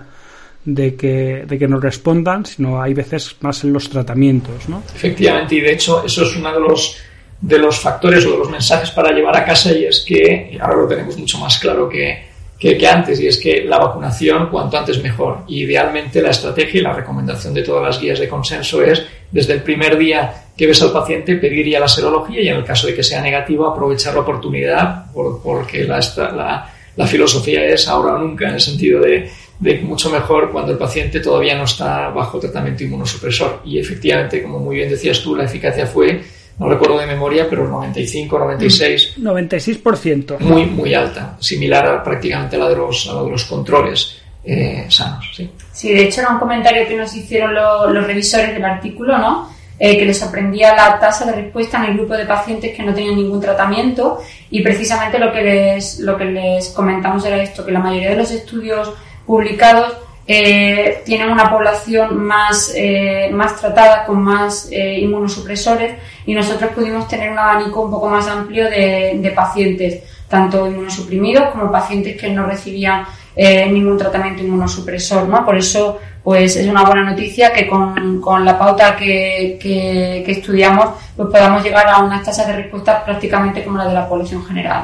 de 0.65 0.95
que, 0.95 1.43
de 1.47 1.59
que 1.59 1.67
nos 1.67 1.81
respondan, 1.83 2.45
sino 2.45 2.81
hay 2.81 2.93
veces 2.93 3.35
más 3.41 3.63
en 3.63 3.73
los 3.73 3.89
tratamientos, 3.89 4.69
¿no? 4.69 4.81
Efectivamente, 4.95 5.55
y 5.55 5.61
de 5.61 5.73
hecho 5.73 6.03
eso 6.05 6.23
es 6.23 6.35
uno 6.35 6.53
de 6.53 6.59
los, 6.59 6.97
de 7.41 7.57
los 7.59 7.79
factores 7.79 8.25
o 8.25 8.31
de 8.31 8.37
los 8.37 8.49
mensajes 8.49 8.91
para 8.91 9.11
llevar 9.11 9.35
a 9.35 9.43
casa 9.45 9.73
y 9.73 9.85
es 9.85 10.05
que, 10.07 10.57
ahora 10.61 10.77
lo 10.77 10.87
tenemos 10.87 11.17
mucho 11.17 11.37
más 11.37 11.59
claro 11.59 11.89
que, 11.89 12.31
que, 12.59 12.87
antes, 12.87 13.19
y 13.19 13.27
es 13.27 13.37
que 13.37 13.65
la 13.65 13.77
vacunación 13.77 14.47
cuanto 14.49 14.77
antes 14.77 15.03
mejor. 15.03 15.39
Y 15.49 15.63
idealmente 15.63 16.21
la 16.21 16.29
estrategia 16.29 16.79
y 16.79 16.83
la 16.83 16.93
recomendación 16.93 17.53
de 17.53 17.61
todas 17.61 17.83
las 17.83 17.99
guías 18.01 18.19
de 18.19 18.29
consenso 18.29 18.81
es, 18.81 19.03
desde 19.31 19.51
el 19.53 19.63
primer 19.63 19.97
día 19.97 20.33
que 20.55 20.65
ves 20.67 20.81
al 20.81 20.93
paciente, 20.93 21.35
pedir 21.35 21.67
ya 21.67 21.81
la 21.81 21.89
serología 21.89 22.39
y 22.41 22.47
en 22.47 22.55
el 22.55 22.63
caso 22.63 22.87
de 22.87 22.95
que 22.95 23.03
sea 23.03 23.21
negativo, 23.21 23.67
aprovechar 23.67 24.13
la 24.13 24.21
oportunidad, 24.21 25.11
por- 25.11 25.41
porque 25.43 25.83
la, 25.83 25.99
la, 26.17 26.73
la 26.95 27.07
filosofía 27.07 27.65
es 27.65 27.85
ahora 27.89 28.13
o 28.13 28.19
nunca, 28.19 28.47
en 28.47 28.53
el 28.53 28.61
sentido 28.61 29.01
de, 29.01 29.29
de 29.59 29.79
mucho 29.81 30.09
mejor 30.09 30.51
cuando 30.51 30.71
el 30.71 30.77
paciente 30.77 31.19
todavía 31.19 31.55
no 31.57 31.63
está 31.63 32.09
bajo 32.09 32.39
tratamiento 32.39 32.83
inmunosupresor. 32.83 33.61
Y 33.65 33.79
efectivamente, 33.79 34.41
como 34.43 34.59
muy 34.59 34.77
bien 34.77 34.89
decías 34.89 35.21
tú, 35.21 35.35
la 35.35 35.45
eficacia 35.45 35.85
fue, 35.85 36.21
no 36.59 36.69
recuerdo 36.69 36.97
de 36.99 37.07
memoria, 37.07 37.47
pero 37.49 37.67
95, 37.67 38.39
96, 38.39 39.15
96%. 39.19 40.39
muy, 40.39 40.65
muy 40.65 40.93
alta, 40.93 41.37
similar 41.39 41.85
a, 41.87 42.03
prácticamente 42.03 42.55
a 42.55 42.59
la 42.59 42.69
de 42.69 42.75
los, 42.75 43.07
a 43.09 43.13
la 43.13 43.23
de 43.23 43.29
los 43.31 43.43
controles 43.45 44.17
eh, 44.43 44.85
sanos. 44.89 45.31
¿sí? 45.35 45.49
Sí, 45.71 45.93
de 45.93 46.03
hecho 46.03 46.21
era 46.21 46.31
un 46.31 46.39
comentario 46.39 46.87
que 46.87 46.95
nos 46.97 47.15
hicieron 47.15 47.53
lo- 47.53 47.89
los 47.89 48.05
revisores 48.05 48.53
del 48.53 48.65
artículo, 48.65 49.17
¿no? 49.17 49.51
Eh, 49.79 49.97
que 49.97 50.05
les 50.05 50.19
sorprendía 50.19 50.75
la 50.75 50.99
tasa 50.99 51.25
de 51.25 51.31
respuesta 51.41 51.77
en 51.83 51.91
el 51.91 51.97
grupo 51.97 52.13
de 52.13 52.25
pacientes 52.25 52.75
que 52.75 52.83
no 52.83 52.93
tenían 52.93 53.15
ningún 53.15 53.41
tratamiento 53.41 54.19
y 54.51 54.61
precisamente 54.61 55.17
lo 55.17 55.31
que 55.33 55.41
les, 55.41 55.99
lo 55.99 56.15
que 56.15 56.25
les 56.25 56.69
comentamos 56.69 57.25
era 57.25 57.41
esto, 57.41 57.65
que 57.65 57.71
la 57.71 57.79
mayoría 57.79 58.11
de 58.11 58.17
los 58.17 58.31
estudios 58.31 58.93
publicados 59.25 59.93
eh, 60.25 61.01
tienen 61.05 61.29
una 61.29 61.49
población 61.49 62.23
más, 62.23 62.71
eh, 62.75 63.29
más 63.33 63.57
tratada 63.59 64.05
con 64.05 64.23
más 64.23 64.69
eh, 64.71 64.99
inmunosupresores 65.01 65.95
y 66.25 66.33
nosotros 66.33 66.71
pudimos 66.71 67.09
tener 67.09 67.29
un 67.29 67.37
abanico 67.37 67.81
un 67.81 67.91
poco 67.91 68.07
más 68.07 68.25
amplio 68.29 68.69
de, 68.69 69.19
de 69.21 69.31
pacientes, 69.31 70.01
tanto 70.29 70.65
inmunosuprimidos 70.65 71.49
como 71.49 71.69
pacientes 71.69 72.19
que 72.19 72.29
no 72.29 72.45
recibían 72.45 73.05
ningún 73.35 73.97
tratamiento 73.97 74.43
inmunosupresor, 74.43 75.27
¿no? 75.27 75.43
Por 75.43 75.57
eso, 75.57 75.99
pues 76.23 76.55
es 76.55 76.67
una 76.67 76.83
buena 76.83 77.09
noticia 77.09 77.51
que 77.51 77.67
con, 77.67 78.21
con 78.21 78.45
la 78.45 78.59
pauta 78.59 78.95
que, 78.95 79.57
que, 79.59 80.21
que 80.23 80.31
estudiamos, 80.33 80.89
pues 81.17 81.29
podamos 81.29 81.63
llegar 81.63 81.87
a 81.87 82.03
unas 82.03 82.23
tasas 82.23 82.45
de 82.45 82.53
respuesta 82.53 83.03
prácticamente 83.03 83.63
como 83.63 83.79
la 83.79 83.87
de 83.87 83.93
la 83.95 84.07
población 84.07 84.45
general. 84.45 84.83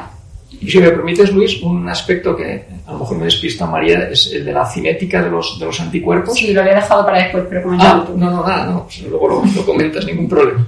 Y 0.60 0.70
si 0.70 0.78
me 0.78 0.90
permites, 0.90 1.32
Luis, 1.32 1.62
un 1.62 1.88
aspecto 1.88 2.36
que 2.36 2.64
a 2.86 2.92
lo 2.92 2.98
mejor 3.00 3.16
me 3.18 3.24
despista 3.24 3.64
María 3.66 4.08
es 4.10 4.30
el 4.32 4.44
de 4.44 4.52
la 4.52 4.66
cinética 4.66 5.22
de 5.22 5.30
los, 5.30 5.58
de 5.58 5.64
los 5.66 5.80
anticuerpos. 5.80 6.36
Sí, 6.36 6.52
lo 6.52 6.60
había 6.60 6.74
dejado 6.74 7.04
para 7.06 7.22
después, 7.22 7.44
pero 7.48 7.62
comentando 7.62 8.02
Ah, 8.02 8.06
tú. 8.06 8.18
no, 8.18 8.30
no, 8.30 8.46
nada, 8.46 8.66
no, 8.66 8.84
pues 8.84 9.02
luego 9.08 9.28
lo, 9.28 9.42
lo 9.56 9.64
comentas, 9.66 10.04
ningún 10.04 10.28
problema. 10.28 10.66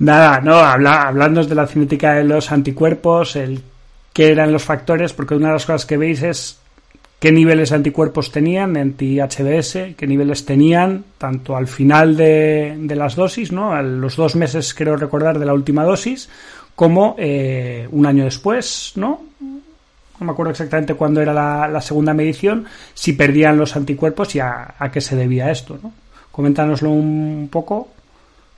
Nada, 0.00 0.40
no, 0.40 0.54
habla, 0.56 1.08
hablándonos 1.08 1.48
de 1.48 1.54
la 1.54 1.66
cinética 1.66 2.14
de 2.14 2.24
los 2.24 2.52
anticuerpos, 2.52 3.34
el 3.36 3.60
qué 4.12 4.30
eran 4.30 4.52
los 4.52 4.62
factores, 4.62 5.12
porque 5.12 5.34
una 5.34 5.48
de 5.48 5.52
las 5.54 5.66
cosas 5.66 5.86
que 5.86 5.96
veis 5.96 6.22
es 6.22 6.58
qué 7.18 7.32
niveles 7.32 7.70
de 7.70 7.76
anticuerpos 7.76 8.30
tenían, 8.30 8.76
anti-HBS, 8.76 9.94
qué 9.96 10.06
niveles 10.06 10.44
tenían, 10.44 11.04
tanto 11.18 11.56
al 11.56 11.66
final 11.66 12.16
de, 12.16 12.76
de 12.78 12.94
las 12.96 13.16
dosis, 13.16 13.50
¿no? 13.52 13.72
A 13.72 13.82
los 13.82 14.16
dos 14.16 14.36
meses, 14.36 14.72
creo 14.74 14.96
recordar, 14.96 15.38
de 15.38 15.46
la 15.46 15.54
última 15.54 15.82
dosis, 15.84 16.28
como 16.78 17.16
eh, 17.18 17.88
un 17.90 18.06
año 18.06 18.22
después, 18.22 18.92
¿no? 18.94 19.20
No 19.40 20.26
me 20.26 20.30
acuerdo 20.30 20.52
exactamente 20.52 20.94
cuándo 20.94 21.20
era 21.20 21.32
la, 21.34 21.66
la 21.66 21.80
segunda 21.80 22.14
medición, 22.14 22.66
si 22.94 23.14
perdían 23.14 23.56
los 23.58 23.74
anticuerpos 23.74 24.32
y 24.36 24.38
a, 24.38 24.74
a 24.78 24.88
qué 24.92 25.00
se 25.00 25.16
debía 25.16 25.50
esto, 25.50 25.76
¿no? 25.82 25.90
Coméntanoslo 26.30 26.90
un 26.90 27.48
poco, 27.50 27.88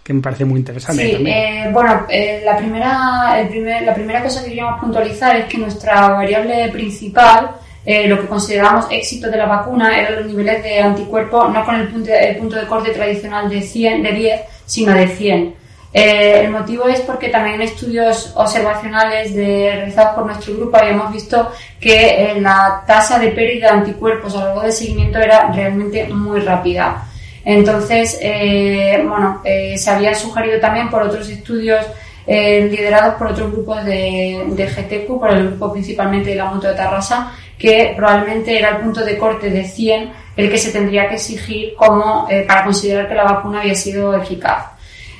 que 0.04 0.12
me 0.12 0.20
parece 0.20 0.44
muy 0.44 0.58
interesante 0.58 1.02
Sí, 1.16 1.24
eh, 1.26 1.70
bueno, 1.72 2.02
eh, 2.10 2.42
la, 2.44 2.58
primera, 2.58 3.40
el 3.40 3.48
primer- 3.48 3.82
la 3.84 3.94
primera 3.94 4.22
cosa 4.22 4.42
que 4.42 4.48
queríamos 4.50 4.80
puntualizar 4.82 5.36
es 5.36 5.46
que 5.46 5.56
nuestra 5.56 6.08
variable 6.10 6.68
principal, 6.68 7.52
eh, 7.86 8.06
lo 8.06 8.20
que 8.20 8.26
consideramos 8.26 8.84
éxito 8.90 9.30
de 9.30 9.38
la 9.38 9.46
vacuna, 9.46 9.98
eran 9.98 10.16
los 10.16 10.26
niveles 10.26 10.62
de 10.62 10.78
anticuerpos, 10.80 11.50
no 11.54 11.64
con 11.64 11.74
el 11.76 11.88
punto, 11.88 12.10
el 12.12 12.36
punto 12.36 12.56
de 12.56 12.66
corte 12.66 12.90
tradicional 12.90 13.48
de, 13.48 13.62
100, 13.62 14.02
de 14.02 14.12
10, 14.12 14.40
sino 14.66 14.92
de 14.92 15.08
100. 15.08 15.59
Eh, 15.92 16.42
el 16.44 16.50
motivo 16.52 16.86
es 16.86 17.00
porque 17.00 17.30
también 17.30 17.56
en 17.56 17.62
estudios 17.62 18.32
observacionales 18.36 19.34
realizados 19.34 20.14
por 20.14 20.26
nuestro 20.26 20.54
grupo 20.54 20.76
habíamos 20.76 21.12
visto 21.12 21.50
que 21.80 22.30
eh, 22.30 22.40
la 22.40 22.84
tasa 22.86 23.18
de 23.18 23.28
pérdida 23.28 23.72
de 23.72 23.78
anticuerpos 23.78 24.34
a 24.36 24.38
lo 24.38 24.44
largo 24.46 24.62
del 24.62 24.72
seguimiento 24.72 25.18
era 25.18 25.50
realmente 25.52 26.06
muy 26.08 26.40
rápida. 26.40 27.06
Entonces, 27.44 28.18
eh, 28.20 29.02
bueno, 29.04 29.42
se 29.42 29.90
había 29.90 30.14
sugerido 30.14 30.60
también 30.60 30.90
por 30.90 31.02
otros 31.02 31.28
estudios 31.28 31.84
liderados 32.26 33.14
por 33.14 33.28
otros 33.28 33.50
grupos 33.50 33.84
de, 33.84 34.44
de 34.50 34.66
GTQ, 34.66 35.18
por 35.18 35.30
el 35.30 35.48
grupo 35.48 35.72
principalmente 35.72 36.30
de 36.30 36.36
la 36.36 36.44
Monte 36.44 36.68
de 36.68 36.74
Tarrasa, 36.74 37.32
que 37.58 37.94
probablemente 37.96 38.56
era 38.56 38.76
el 38.76 38.76
punto 38.76 39.04
de 39.04 39.18
corte 39.18 39.50
de 39.50 39.64
100 39.64 40.12
el 40.36 40.50
que 40.50 40.58
se 40.58 40.70
tendría 40.70 41.08
que 41.08 41.16
exigir 41.16 41.74
como 41.74 42.28
para 42.46 42.64
considerar 42.64 43.08
que 43.08 43.14
la 43.14 43.24
vacuna 43.24 43.62
había 43.62 43.74
sido 43.74 44.14
eficaz. 44.14 44.69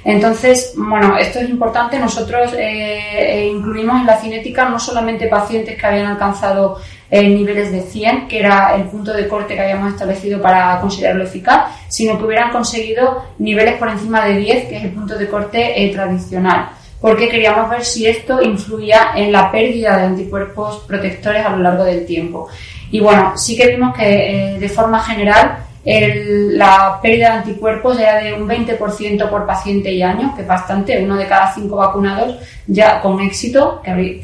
Entonces, 0.05 0.73
bueno, 0.77 1.17
esto 1.19 1.41
es 1.41 1.51
importante. 1.51 1.99
Nosotros 1.99 2.55
eh, 2.55 2.99
eh, 3.13 3.47
incluimos 3.49 4.01
en 4.01 4.07
la 4.07 4.17
cinética 4.17 4.69
no 4.69 4.79
solamente 4.79 5.27
pacientes 5.27 5.79
que 5.79 5.87
habían 5.87 6.07
alcanzado 6.07 6.79
eh, 7.11 7.29
niveles 7.29 7.71
de 7.71 7.83
100, 7.83 8.29
que 8.29 8.39
era 8.39 8.75
el 8.77 8.85
punto 8.85 9.13
de 9.13 9.29
corte 9.29 9.55
que 9.55 9.61
habíamos 9.61 9.93
establecido 9.93 10.41
para 10.41 10.81
considerarlo 10.81 11.25
eficaz, 11.25 11.71
sino 11.89 12.17
que 12.17 12.25
hubieran 12.25 12.51
conseguido 12.51 13.25
niveles 13.39 13.75
por 13.75 13.89
encima 13.89 14.25
de 14.25 14.37
10, 14.39 14.69
que 14.69 14.77
es 14.79 14.85
el 14.85 14.93
punto 14.93 15.19
de 15.19 15.29
corte 15.29 15.91
tradicional. 15.93 16.71
Porque 17.01 17.29
queríamos 17.29 17.69
ver 17.71 17.85
si 17.85 18.07
esto 18.07 18.43
influía 18.43 19.13
en 19.17 19.33
la 19.33 19.51
pérdida 19.51 19.97
de 19.97 20.05
anticuerpos 20.05 20.85
protectores 20.87 21.45
a 21.45 21.51
lo 21.51 21.63
largo 21.63 21.85
del 21.85 22.05
tiempo. 22.05 22.49
Y 22.91 23.01
bueno, 23.01 23.37
sí 23.37 23.57
que 23.57 23.69
vimos 23.69 23.97
que 23.97 24.59
de 24.61 24.69
forma 24.69 25.03
general 25.03 25.65
el- 25.85 26.59
la 26.59 26.99
pérdida 27.01 27.31
de 27.33 27.39
anticuerpos 27.39 27.99
era 27.99 28.17
de 28.23 28.35
un 28.35 28.47
20% 28.47 29.31
por 29.31 29.47
paciente 29.47 29.91
y 29.93 30.03
año, 30.03 30.35
que 30.37 30.43
es 30.43 30.49
bastante, 30.49 31.03
uno 31.03 31.17
de 31.17 31.27
cada 31.27 31.53
cinco 31.55 31.77
vacunados 31.77 32.37
ya 32.67 33.01
con 33.01 33.21
éxito, 33.21 33.81
habrí- 33.85 34.23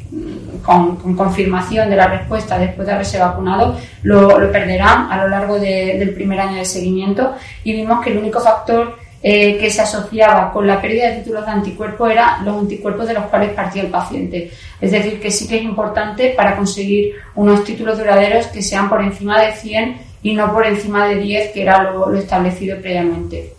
con, 0.62 0.96
con 0.96 1.16
confirmación 1.16 1.88
de 1.90 1.96
la 1.96 2.08
respuesta 2.08 2.58
después 2.58 2.86
de 2.86 2.92
haberse 2.94 3.18
vacunado, 3.18 3.76
lo, 4.02 4.28
perderán 4.52 5.10
a 5.10 5.22
lo 5.22 5.28
largo 5.28 5.58
de- 5.58 5.96
del 5.98 6.12
primer 6.14 6.40
año 6.40 6.56
de 6.56 6.64
seguimiento. 6.64 7.34
Y 7.64 7.72
vimos 7.72 8.02
que 8.04 8.10
el 8.10 8.18
único 8.18 8.40
factor 8.40 8.96
eh, 9.22 9.56
que 9.58 9.70
se 9.70 9.82
asociaba 9.82 10.52
con 10.52 10.66
la 10.68 10.80
pérdida 10.80 11.08
de 11.08 11.16
títulos 11.16 11.44
de 11.46 11.50
anticuerpos 11.50 12.10
era 12.12 12.38
los 12.44 12.58
anticuerpos 12.58 13.08
de 13.08 13.14
los 13.14 13.24
cuales 13.24 13.50
partía 13.54 13.82
el 13.82 13.88
paciente. 13.88 14.52
Es 14.80 14.92
decir, 14.92 15.18
que 15.18 15.30
sí 15.32 15.48
que 15.48 15.56
es 15.56 15.62
importante 15.62 16.34
para 16.36 16.54
conseguir 16.54 17.14
unos 17.34 17.64
títulos 17.64 17.98
duraderos 17.98 18.46
que 18.48 18.62
sean 18.62 18.88
por 18.88 19.02
encima 19.02 19.40
de 19.40 19.52
100 19.52 19.96
y 20.26 20.34
no 20.34 20.52
por 20.52 20.66
encima 20.66 21.06
de 21.06 21.20
10, 21.20 21.52
que 21.52 21.62
era 21.62 21.84
lo, 21.84 22.12
establecido 22.12 22.80
previamente. 22.80 23.52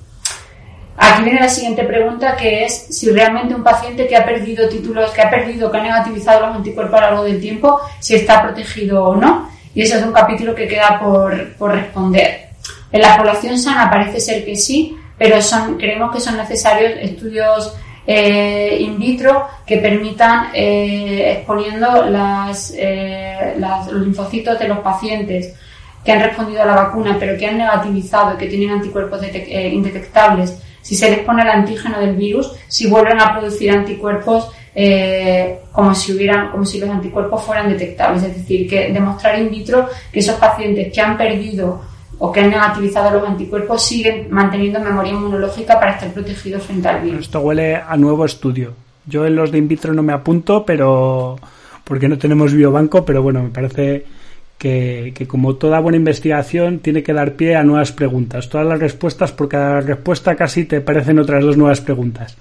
Aquí 0.98 1.24
viene 1.24 1.40
la 1.40 1.48
siguiente 1.48 1.86
pregunta, 1.86 2.36
que 2.36 2.66
es 2.66 2.88
si 2.90 3.10
realmente 3.10 3.56
un 3.56 3.64
paciente 3.64 4.06
que 4.06 4.18
ha 4.18 4.26
perdido 4.26 4.68
títulos, 4.68 5.12
que 5.12 5.22
ha 5.22 5.30
perdido, 5.30 5.72
que 5.72 5.78
ha 5.78 5.84
negativizado 5.84 6.46
los 6.46 6.58
anticuerpos 6.58 6.96
a 6.96 7.02
lo 7.02 7.08
largo 7.08 7.24
del 7.24 7.40
tiempo, 7.40 7.80
si 8.02 8.16
está 8.16 8.44
protegido 8.44 9.02
o 9.02 9.16
no. 9.16 9.50
Y 9.74 9.84
ese 9.84 9.98
es 9.98 10.04
un 10.04 10.12
capítulo 10.12 10.54
que 10.54 10.68
queda 10.68 11.00
por, 11.00 11.54
por 11.54 11.72
responder. 11.72 12.50
En 12.92 13.00
la 13.00 13.16
población 13.16 13.58
sana 13.58 13.90
parece 13.90 14.20
ser 14.20 14.44
que 14.44 14.58
sí, 14.58 14.94
pero 15.18 15.42
son, 15.42 15.78
creemos 15.78 16.12
que 16.12 16.20
son 16.20 16.36
necesarios 16.36 16.92
estudios 17.00 17.78
eh, 18.06 18.78
in 18.82 19.00
vitro 19.00 19.48
que 19.66 19.78
permitan 19.78 20.50
eh, 20.54 21.32
exponiendo 21.38 22.06
eh, 22.78 23.56
los 23.58 23.94
linfocitos 23.94 24.60
de 24.60 24.68
los 24.68 24.80
pacientes 24.80 25.56
que 26.08 26.14
han 26.14 26.24
respondido 26.24 26.62
a 26.62 26.66
la 26.66 26.74
vacuna 26.74 27.18
pero 27.20 27.38
que 27.38 27.46
han 27.46 27.58
negativizado 27.58 28.34
y 28.34 28.38
que 28.38 28.48
tienen 28.48 28.70
anticuerpos 28.70 29.22
eh, 29.24 29.70
indetectables, 29.74 30.58
si 30.82 30.96
se 30.96 31.12
les 31.12 31.20
pone 31.20 31.42
el 31.42 31.50
antígeno 31.50 32.00
del 32.00 32.16
virus, 32.16 32.54
si 32.70 32.88
vuelven 32.88 33.20
a 33.20 33.38
producir 33.38 33.72
anticuerpos 33.72 34.50
eh, 34.74 35.60
como 35.74 35.94
si 35.94 36.14
hubieran, 36.14 36.50
como 36.50 36.64
si 36.64 36.80
los 36.80 36.90
anticuerpos 36.90 37.44
fueran 37.44 37.68
detectables, 37.68 38.24
es 38.24 38.38
decir, 38.38 38.70
que 38.70 38.90
demostrar 38.94 39.38
in 39.38 39.50
vitro 39.50 39.90
que 40.10 40.20
esos 40.20 40.36
pacientes 40.36 40.94
que 40.94 41.02
han 41.02 41.18
perdido 41.18 41.82
o 42.20 42.32
que 42.32 42.40
han 42.40 42.52
negativizado 42.52 43.20
los 43.20 43.28
anticuerpos 43.28 43.84
siguen 43.84 44.28
manteniendo 44.30 44.80
memoria 44.80 45.12
inmunológica 45.12 45.78
para 45.78 45.96
estar 45.96 46.10
protegidos 46.14 46.64
frente 46.64 46.88
al 46.88 47.02
virus. 47.02 47.24
Esto 47.24 47.42
huele 47.42 47.76
a 47.76 47.98
nuevo 47.98 48.24
estudio. 48.24 48.76
Yo 49.06 49.26
en 49.26 49.36
los 49.36 49.52
de 49.52 49.58
in 49.58 49.68
vitro 49.68 49.94
no 49.94 50.04
me 50.04 50.14
apunto, 50.14 50.66
pero 50.66 51.38
porque 51.84 52.08
no 52.08 52.18
tenemos 52.18 52.54
biobanco, 52.54 53.04
pero 53.04 53.22
bueno, 53.22 53.44
me 53.44 53.50
parece 53.50 54.06
que, 54.58 55.14
como 55.28 55.56
toda 55.56 55.80
buena 55.80 55.98
investigación 55.98 56.80
tiene 56.80 57.04
que 57.04 57.14
dar 57.14 57.34
pie 57.34 57.56
a 57.56 57.64
nuevas 57.64 57.92
preguntas. 57.92 58.50
Todas 58.50 58.68
las 58.68 58.80
respuestas, 58.80 59.32
por 59.32 59.48
cada 59.48 59.82
respuesta 59.82 60.36
casi 60.36 60.66
te 60.66 60.82
parecen 60.82 61.20
otras 61.20 61.44
dos 61.44 61.58
nuevas 61.58 61.82
preguntas. 61.82 62.36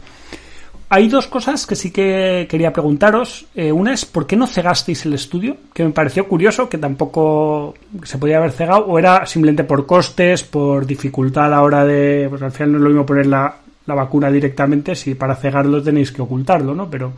Hay 0.88 1.08
dos 1.08 1.26
cosas 1.26 1.66
que 1.66 1.74
sí 1.74 1.90
que 1.90 2.46
quería 2.48 2.72
preguntaros. 2.72 3.46
Eh, 3.56 3.72
una 3.72 3.92
es, 3.92 4.04
¿por 4.04 4.26
qué 4.26 4.36
no 4.36 4.46
cegasteis 4.46 5.04
el 5.04 5.14
estudio? 5.14 5.56
Que 5.74 5.84
me 5.84 5.90
pareció 5.90 6.28
curioso, 6.28 6.68
que 6.68 6.78
tampoco 6.78 7.74
se 8.04 8.18
podía 8.18 8.36
haber 8.36 8.52
cegado, 8.52 8.86
o 8.86 8.98
era 8.98 9.26
simplemente 9.26 9.64
por 9.64 9.84
costes, 9.84 10.44
por 10.44 10.86
dificultad 10.86 11.46
a 11.46 11.48
la 11.48 11.62
hora 11.62 11.84
de... 11.84 12.26
Pues 12.30 12.40
al 12.40 12.52
final 12.52 12.72
no 12.72 12.78
es 12.78 12.84
lo 12.84 12.90
mismo 12.90 13.04
poner 13.04 13.26
la, 13.26 13.56
la 13.84 13.94
vacuna 13.94 14.30
directamente, 14.30 14.94
si 14.94 15.16
para 15.16 15.34
cegarlo 15.34 15.82
tenéis 15.82 16.12
que 16.12 16.22
ocultarlo, 16.22 16.72
¿no? 16.72 16.88
Pero, 16.88 17.12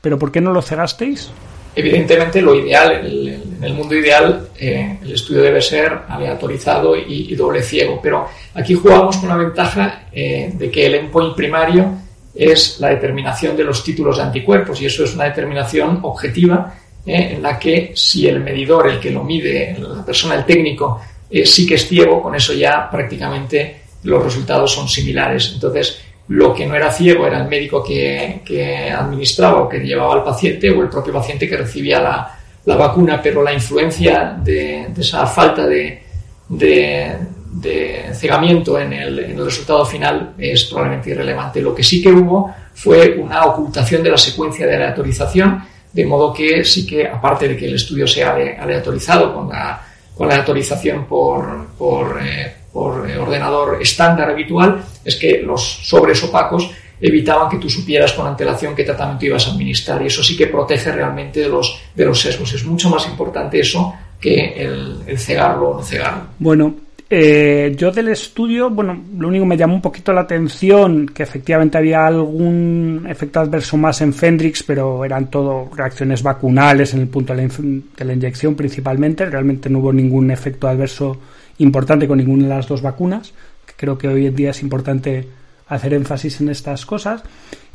pero 0.00 0.18
¿por 0.18 0.32
qué 0.32 0.40
no 0.40 0.52
lo 0.52 0.60
cegasteis? 0.60 1.30
Evidentemente, 1.74 2.42
lo 2.42 2.54
ideal, 2.54 2.92
en 2.92 3.62
el, 3.64 3.74
mundo 3.74 3.94
ideal, 3.94 4.48
eh, 4.58 4.98
el 5.02 5.12
estudio 5.12 5.42
debe 5.42 5.60
ser 5.60 5.92
aleatorizado 6.08 6.96
y, 6.96 7.34
doble 7.36 7.62
ciego. 7.62 8.00
Pero 8.02 8.26
aquí 8.54 8.74
jugamos 8.74 9.16
con 9.18 9.28
la 9.28 9.36
ventaja 9.36 10.08
eh, 10.12 10.50
de 10.52 10.70
que 10.70 10.86
el 10.86 10.94
endpoint 10.96 11.36
primario 11.36 11.92
es 12.34 12.80
la 12.80 12.88
determinación 12.88 13.56
de 13.56 13.64
los 13.64 13.84
títulos 13.84 14.16
de 14.16 14.24
anticuerpos 14.24 14.80
y 14.80 14.86
eso 14.86 15.04
es 15.04 15.14
una 15.14 15.24
determinación 15.24 16.00
objetiva 16.02 16.74
eh, 17.06 17.34
en 17.34 17.42
la 17.42 17.58
que 17.58 17.92
si 17.94 18.26
el 18.26 18.40
medidor, 18.40 18.88
el 18.88 19.00
que 19.00 19.10
lo 19.10 19.22
mide, 19.22 19.76
la 19.78 20.04
persona, 20.04 20.34
el 20.34 20.44
técnico, 20.44 21.00
sí 21.44 21.66
que 21.66 21.74
es 21.74 21.86
ciego, 21.86 22.20
con 22.20 22.34
eso 22.34 22.52
ya 22.52 22.90
prácticamente 22.90 23.80
los 24.02 24.24
resultados 24.24 24.72
son 24.72 24.88
similares. 24.88 25.52
Entonces, 25.54 26.00
lo 26.30 26.54
que 26.54 26.64
no 26.64 26.76
era 26.76 26.92
ciego 26.92 27.26
era 27.26 27.38
el 27.38 27.48
médico 27.48 27.82
que, 27.82 28.40
que 28.44 28.88
administraba 28.88 29.62
o 29.62 29.68
que 29.68 29.80
llevaba 29.80 30.14
al 30.14 30.22
paciente 30.22 30.70
o 30.70 30.80
el 30.80 30.88
propio 30.88 31.12
paciente 31.12 31.48
que 31.48 31.56
recibía 31.56 32.00
la, 32.00 32.38
la 32.66 32.76
vacuna, 32.76 33.20
pero 33.20 33.42
la 33.42 33.52
influencia 33.52 34.36
de, 34.40 34.86
de 34.94 35.00
esa 35.00 35.26
falta 35.26 35.66
de, 35.66 36.00
de, 36.48 37.16
de 37.50 38.10
cegamiento 38.14 38.78
en 38.78 38.92
el, 38.92 39.18
en 39.18 39.38
el, 39.38 39.44
resultado 39.44 39.84
final 39.84 40.34
es 40.38 40.66
probablemente 40.66 41.10
irrelevante. 41.10 41.60
Lo 41.60 41.74
que 41.74 41.82
sí 41.82 42.00
que 42.00 42.10
hubo 42.10 42.54
fue 42.74 43.16
una 43.16 43.44
ocultación 43.46 44.00
de 44.04 44.10
la 44.10 44.18
secuencia 44.18 44.68
de 44.68 44.76
aleatorización, 44.76 45.64
de 45.92 46.06
modo 46.06 46.32
que 46.32 46.64
sí 46.64 46.86
que, 46.86 47.08
aparte 47.08 47.48
de 47.48 47.56
que 47.56 47.66
el 47.66 47.74
estudio 47.74 48.06
sea 48.06 48.36
aleatorizado 48.60 49.34
con 49.34 49.48
la, 49.48 49.84
con 50.16 50.28
la 50.28 50.34
aleatorización 50.34 51.06
por, 51.06 51.66
por, 51.76 52.20
eh, 52.22 52.54
por 52.72 53.00
ordenador 53.00 53.78
estándar 53.80 54.30
habitual, 54.30 54.82
es 55.04 55.16
que 55.16 55.42
los 55.42 55.62
sobres 55.62 56.22
opacos 56.22 56.70
evitaban 57.00 57.48
que 57.48 57.56
tú 57.56 57.68
supieras 57.68 58.12
con 58.12 58.26
antelación 58.26 58.74
qué 58.74 58.84
tratamiento 58.84 59.26
ibas 59.26 59.48
a 59.48 59.52
administrar 59.52 60.02
y 60.02 60.06
eso 60.06 60.22
sí 60.22 60.36
que 60.36 60.46
protege 60.46 60.92
realmente 60.92 61.40
de 61.40 61.48
los, 61.48 61.80
de 61.94 62.04
los 62.04 62.20
sesgos. 62.20 62.52
Es 62.52 62.64
mucho 62.64 62.90
más 62.90 63.06
importante 63.06 63.58
eso 63.58 63.94
que 64.20 64.52
el, 64.62 64.98
el 65.06 65.18
cegarlo 65.18 65.70
o 65.70 65.76
no 65.78 65.82
cegarlo. 65.82 66.24
Bueno, 66.38 66.74
eh, 67.12 67.74
yo 67.76 67.90
del 67.90 68.08
estudio, 68.08 68.70
bueno, 68.70 69.02
lo 69.18 69.26
único 69.26 69.44
que 69.44 69.48
me 69.48 69.56
llamó 69.56 69.74
un 69.74 69.82
poquito 69.82 70.12
la 70.12 70.20
atención 70.20 71.06
que 71.06 71.24
efectivamente 71.24 71.76
había 71.76 72.06
algún 72.06 73.04
efecto 73.08 73.40
adverso 73.40 73.76
más 73.76 74.00
en 74.00 74.14
Fendrix, 74.14 74.62
pero 74.62 75.04
eran 75.04 75.28
todo 75.28 75.68
reacciones 75.74 76.22
vacunales 76.22 76.94
en 76.94 77.00
el 77.00 77.08
punto 77.08 77.34
de 77.34 77.42
la, 77.42 77.54
de 77.96 78.04
la, 78.04 78.12
inyección 78.12 78.54
principalmente. 78.54 79.26
Realmente 79.26 79.68
no 79.68 79.80
hubo 79.80 79.92
ningún 79.92 80.30
efecto 80.30 80.68
adverso 80.68 81.18
importante 81.60 82.06
con 82.06 82.18
ninguna 82.18 82.44
de 82.44 82.54
las 82.56 82.66
dos 82.66 82.82
vacunas, 82.82 83.32
creo 83.76 83.96
que 83.96 84.08
hoy 84.08 84.26
en 84.26 84.36
día 84.36 84.50
es 84.50 84.62
importante 84.62 85.26
hacer 85.68 85.94
énfasis 85.94 86.40
en 86.40 86.50
estas 86.50 86.84
cosas. 86.84 87.22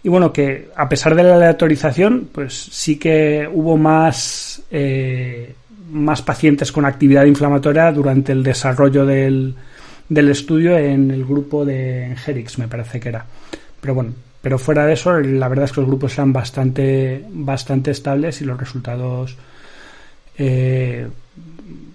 Y 0.03 0.09
bueno, 0.09 0.31
que 0.31 0.69
a 0.75 0.87
pesar 0.87 1.15
de 1.15 1.23
la 1.23 1.35
aleatorización, 1.35 2.29
pues 2.31 2.53
sí 2.53 2.97
que 2.97 3.49
hubo 3.51 3.77
más. 3.77 4.61
Eh, 4.69 5.55
más 5.91 6.21
pacientes 6.21 6.71
con 6.71 6.85
actividad 6.85 7.25
inflamatoria 7.25 7.91
durante 7.91 8.31
el 8.31 8.43
desarrollo 8.43 9.05
del, 9.05 9.55
del 10.09 10.29
estudio 10.29 10.77
en 10.77 11.11
el 11.11 11.25
grupo 11.25 11.65
de 11.65 12.05
Engerix, 12.05 12.57
me 12.57 12.67
parece 12.67 12.99
que 12.99 13.09
era. 13.09 13.25
Pero 13.81 13.93
bueno, 13.93 14.13
pero 14.41 14.57
fuera 14.59 14.85
de 14.85 14.93
eso, 14.93 15.19
la 15.19 15.47
verdad 15.47 15.65
es 15.65 15.71
que 15.71 15.81
los 15.81 15.89
grupos 15.89 16.13
eran 16.13 16.33
bastante, 16.33 17.25
bastante 17.29 17.91
estables 17.91 18.41
y 18.41 18.45
los 18.45 18.59
resultados, 18.59 19.35
eh, 20.37 21.07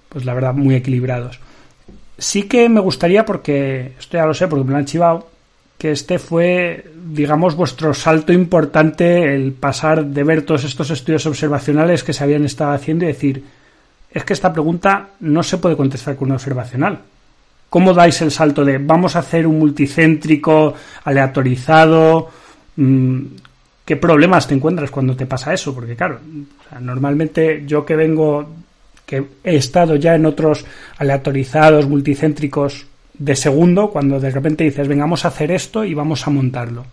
pues 0.08 0.24
la 0.24 0.34
verdad, 0.34 0.54
muy 0.54 0.74
equilibrados. 0.74 1.40
Sí 2.20 2.44
que 2.44 2.68
me 2.68 2.80
gustaría, 2.80 3.24
porque 3.24 3.94
esto 3.98 4.18
ya 4.18 4.26
lo 4.26 4.34
sé, 4.34 4.46
porque 4.46 4.64
me 4.64 4.72
lo 4.72 4.76
han 4.76 4.84
chivado, 4.84 5.28
que 5.78 5.90
este 5.90 6.18
fue, 6.18 6.84
digamos, 7.06 7.56
vuestro 7.56 7.94
salto 7.94 8.32
importante, 8.32 9.34
el 9.34 9.52
pasar 9.52 10.04
de 10.04 10.22
ver 10.22 10.42
todos 10.42 10.64
estos 10.64 10.90
estudios 10.90 11.24
observacionales 11.24 12.04
que 12.04 12.12
se 12.12 12.22
habían 12.22 12.44
estado 12.44 12.72
haciendo 12.72 13.04
y 13.06 13.08
decir, 13.08 13.42
es 14.12 14.24
que 14.24 14.34
esta 14.34 14.52
pregunta 14.52 15.08
no 15.20 15.42
se 15.42 15.56
puede 15.56 15.78
contestar 15.78 16.16
con 16.16 16.28
una 16.28 16.34
observacional. 16.34 16.98
¿Cómo 17.70 17.94
dais 17.94 18.20
el 18.20 18.30
salto 18.30 18.64
de 18.64 18.76
vamos 18.76 19.16
a 19.16 19.20
hacer 19.20 19.46
un 19.46 19.58
multicéntrico 19.58 20.74
aleatorizado? 21.04 22.28
Mm, 22.76 23.20
¿Qué 23.84 23.96
problemas 23.96 24.46
te 24.46 24.54
encuentras 24.54 24.90
cuando 24.90 25.16
te 25.16 25.26
pasa 25.26 25.54
eso? 25.54 25.74
Porque 25.74 25.96
claro, 25.96 26.20
normalmente 26.80 27.64
yo 27.66 27.86
que 27.86 27.96
vengo, 27.96 28.46
que 29.10 29.24
he 29.42 29.56
estado 29.56 29.96
ya 29.96 30.14
en 30.14 30.24
otros 30.24 30.64
aleatorizados, 30.96 31.88
multicéntricos 31.88 32.86
de 33.12 33.34
segundo, 33.34 33.90
cuando 33.90 34.20
de 34.20 34.30
repente 34.30 34.62
dices, 34.62 34.86
vengamos 34.86 35.24
a 35.24 35.28
hacer 35.28 35.50
esto 35.50 35.82
y 35.84 35.94
vamos 35.94 36.24
a 36.28 36.30
montarlo. 36.30 36.86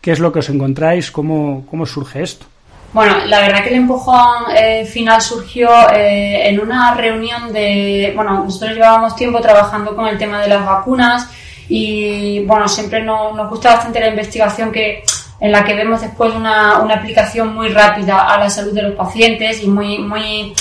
¿Qué 0.00 0.12
es 0.12 0.20
lo 0.20 0.30
que 0.30 0.38
os 0.38 0.48
encontráis? 0.48 1.10
¿Cómo, 1.10 1.66
cómo 1.68 1.84
surge 1.84 2.22
esto? 2.22 2.46
Bueno, 2.92 3.16
la 3.26 3.40
verdad 3.40 3.64
que 3.64 3.70
el 3.70 3.74
empujón 3.74 4.44
eh, 4.56 4.86
final 4.86 5.20
surgió 5.20 5.68
eh, 5.92 6.48
en 6.48 6.60
una 6.60 6.94
reunión 6.94 7.52
de, 7.52 8.12
bueno, 8.14 8.44
nosotros 8.44 8.74
llevábamos 8.74 9.16
tiempo 9.16 9.40
trabajando 9.40 9.96
con 9.96 10.06
el 10.06 10.16
tema 10.16 10.40
de 10.40 10.48
las 10.48 10.64
vacunas 10.64 11.28
y, 11.68 12.44
bueno, 12.44 12.68
siempre 12.68 13.02
nos, 13.02 13.34
nos 13.34 13.50
gusta 13.50 13.74
bastante 13.74 13.98
la 13.98 14.08
investigación 14.10 14.70
que 14.70 15.02
en 15.40 15.50
la 15.50 15.64
que 15.64 15.74
vemos 15.74 16.00
después 16.00 16.32
una, 16.32 16.78
una, 16.78 16.94
aplicación 16.94 17.52
muy 17.52 17.68
rápida 17.68 18.32
a 18.32 18.38
la 18.38 18.48
salud 18.48 18.72
de 18.72 18.82
los 18.82 18.94
pacientes 18.94 19.62
y 19.62 19.66
muy, 19.66 19.98
muy, 19.98 20.54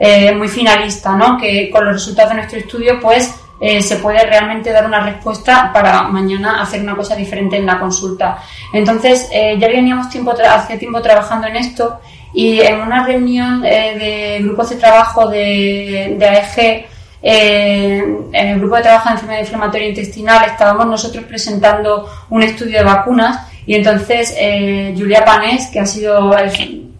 eh, 0.00 0.34
muy 0.34 0.48
finalista, 0.48 1.14
¿no? 1.14 1.38
Que 1.38 1.70
con 1.70 1.84
los 1.84 1.94
resultados 1.94 2.30
de 2.30 2.36
nuestro 2.36 2.58
estudio, 2.58 2.98
pues, 2.98 3.34
eh, 3.60 3.82
se 3.82 3.96
puede 3.96 4.24
realmente 4.24 4.72
dar 4.72 4.86
una 4.86 5.00
respuesta 5.04 5.70
para 5.70 6.04
mañana 6.04 6.62
hacer 6.62 6.80
una 6.80 6.96
cosa 6.96 7.14
diferente 7.14 7.58
en 7.58 7.66
la 7.66 7.78
consulta. 7.78 8.38
Entonces, 8.72 9.28
eh, 9.30 9.56
ya 9.58 9.68
veníamos 9.68 10.08
tiempo 10.08 10.32
hace 10.32 10.78
tiempo 10.78 11.02
trabajando 11.02 11.46
en 11.46 11.56
esto 11.56 12.00
y 12.32 12.60
en 12.60 12.80
una 12.80 13.04
reunión 13.04 13.62
eh, 13.66 14.38
de 14.38 14.44
grupos 14.44 14.70
de 14.70 14.76
trabajo 14.76 15.28
de, 15.28 16.16
de 16.18 16.26
AEG, 16.26 16.86
en 17.22 18.30
el 18.32 18.58
grupo 18.58 18.76
de 18.76 18.82
trabajo 18.82 19.10
de 19.10 19.14
enfermedad 19.16 19.40
inflamatoria 19.40 19.88
intestinal, 19.88 20.46
estábamos 20.46 20.86
nosotros 20.86 21.22
presentando 21.24 22.08
un 22.30 22.42
estudio 22.42 22.78
de 22.78 22.84
vacunas 22.84 23.46
y 23.66 23.74
entonces 23.74 24.34
Julia 24.96 25.22
Panés, 25.22 25.66
que 25.66 25.80
ha 25.80 25.84
sido 25.84 26.32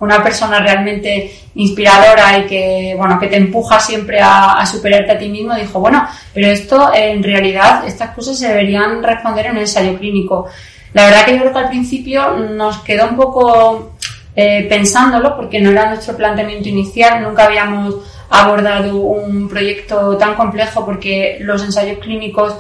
una 0.00 0.22
persona 0.22 0.60
realmente 0.60 1.30
inspiradora 1.54 2.38
y 2.38 2.46
que, 2.46 2.94
bueno, 2.96 3.18
que 3.20 3.28
te 3.28 3.36
empuja 3.36 3.78
siempre 3.78 4.18
a, 4.20 4.64
superarte 4.66 5.12
a 5.12 5.18
ti 5.18 5.28
mismo, 5.28 5.54
dijo, 5.54 5.78
bueno, 5.78 6.06
pero 6.32 6.48
esto 6.48 6.90
en 6.94 7.22
realidad, 7.22 7.86
estas 7.86 8.10
cosas 8.10 8.38
se 8.38 8.48
deberían 8.48 9.02
responder 9.02 9.46
en 9.46 9.52
un 9.52 9.58
ensayo 9.58 9.96
clínico. 9.98 10.46
La 10.94 11.04
verdad 11.04 11.24
que 11.24 11.32
yo 11.32 11.40
creo 11.40 11.52
que 11.52 11.58
al 11.58 11.68
principio 11.68 12.36
nos 12.36 12.78
quedó 12.78 13.08
un 13.08 13.16
poco 13.16 13.92
eh, 14.34 14.66
pensándolo 14.68 15.36
porque 15.36 15.60
no 15.60 15.70
era 15.70 15.86
nuestro 15.86 16.16
planteamiento 16.16 16.68
inicial, 16.68 17.22
nunca 17.22 17.44
habíamos 17.44 17.96
abordado 18.30 18.96
un 18.96 19.48
proyecto 19.48 20.16
tan 20.16 20.34
complejo 20.34 20.84
porque 20.86 21.38
los 21.40 21.62
ensayos 21.62 21.98
clínicos 21.98 22.54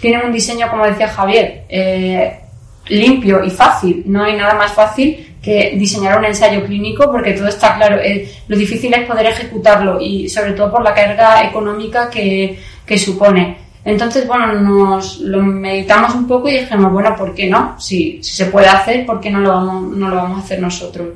tienen 0.00 0.26
un 0.26 0.32
diseño, 0.32 0.70
como 0.70 0.86
decía 0.86 1.08
Javier, 1.08 1.64
eh, 1.68 2.40
limpio 2.86 3.42
y 3.42 3.50
fácil. 3.50 4.04
No 4.06 4.22
hay 4.22 4.36
nada 4.36 4.54
más 4.54 4.72
fácil 4.72 5.33
que 5.44 5.74
diseñar 5.76 6.18
un 6.18 6.24
ensayo 6.24 6.64
clínico 6.64 7.10
porque 7.10 7.32
todo 7.32 7.48
está 7.48 7.76
claro. 7.76 7.98
Eh, 8.00 8.28
lo 8.48 8.56
difícil 8.56 8.94
es 8.94 9.06
poder 9.06 9.26
ejecutarlo 9.26 10.00
y 10.00 10.28
sobre 10.28 10.52
todo 10.52 10.70
por 10.70 10.82
la 10.82 10.94
carga 10.94 11.44
económica 11.44 12.08
que, 12.08 12.58
que 12.86 12.98
supone. 12.98 13.58
Entonces, 13.84 14.26
bueno, 14.26 14.52
nos 14.54 15.20
lo 15.20 15.42
meditamos 15.42 16.14
un 16.14 16.26
poco 16.26 16.48
y 16.48 16.60
dijimos, 16.60 16.90
bueno, 16.90 17.14
¿por 17.14 17.34
qué 17.34 17.48
no? 17.50 17.78
Si, 17.78 18.22
si 18.22 18.36
se 18.36 18.46
puede 18.46 18.66
hacer, 18.66 19.04
¿por 19.04 19.20
qué 19.20 19.30
no 19.30 19.40
lo, 19.40 19.50
vamos, 19.50 19.96
no 19.96 20.08
lo 20.08 20.16
vamos 20.16 20.38
a 20.38 20.44
hacer 20.44 20.60
nosotros? 20.60 21.08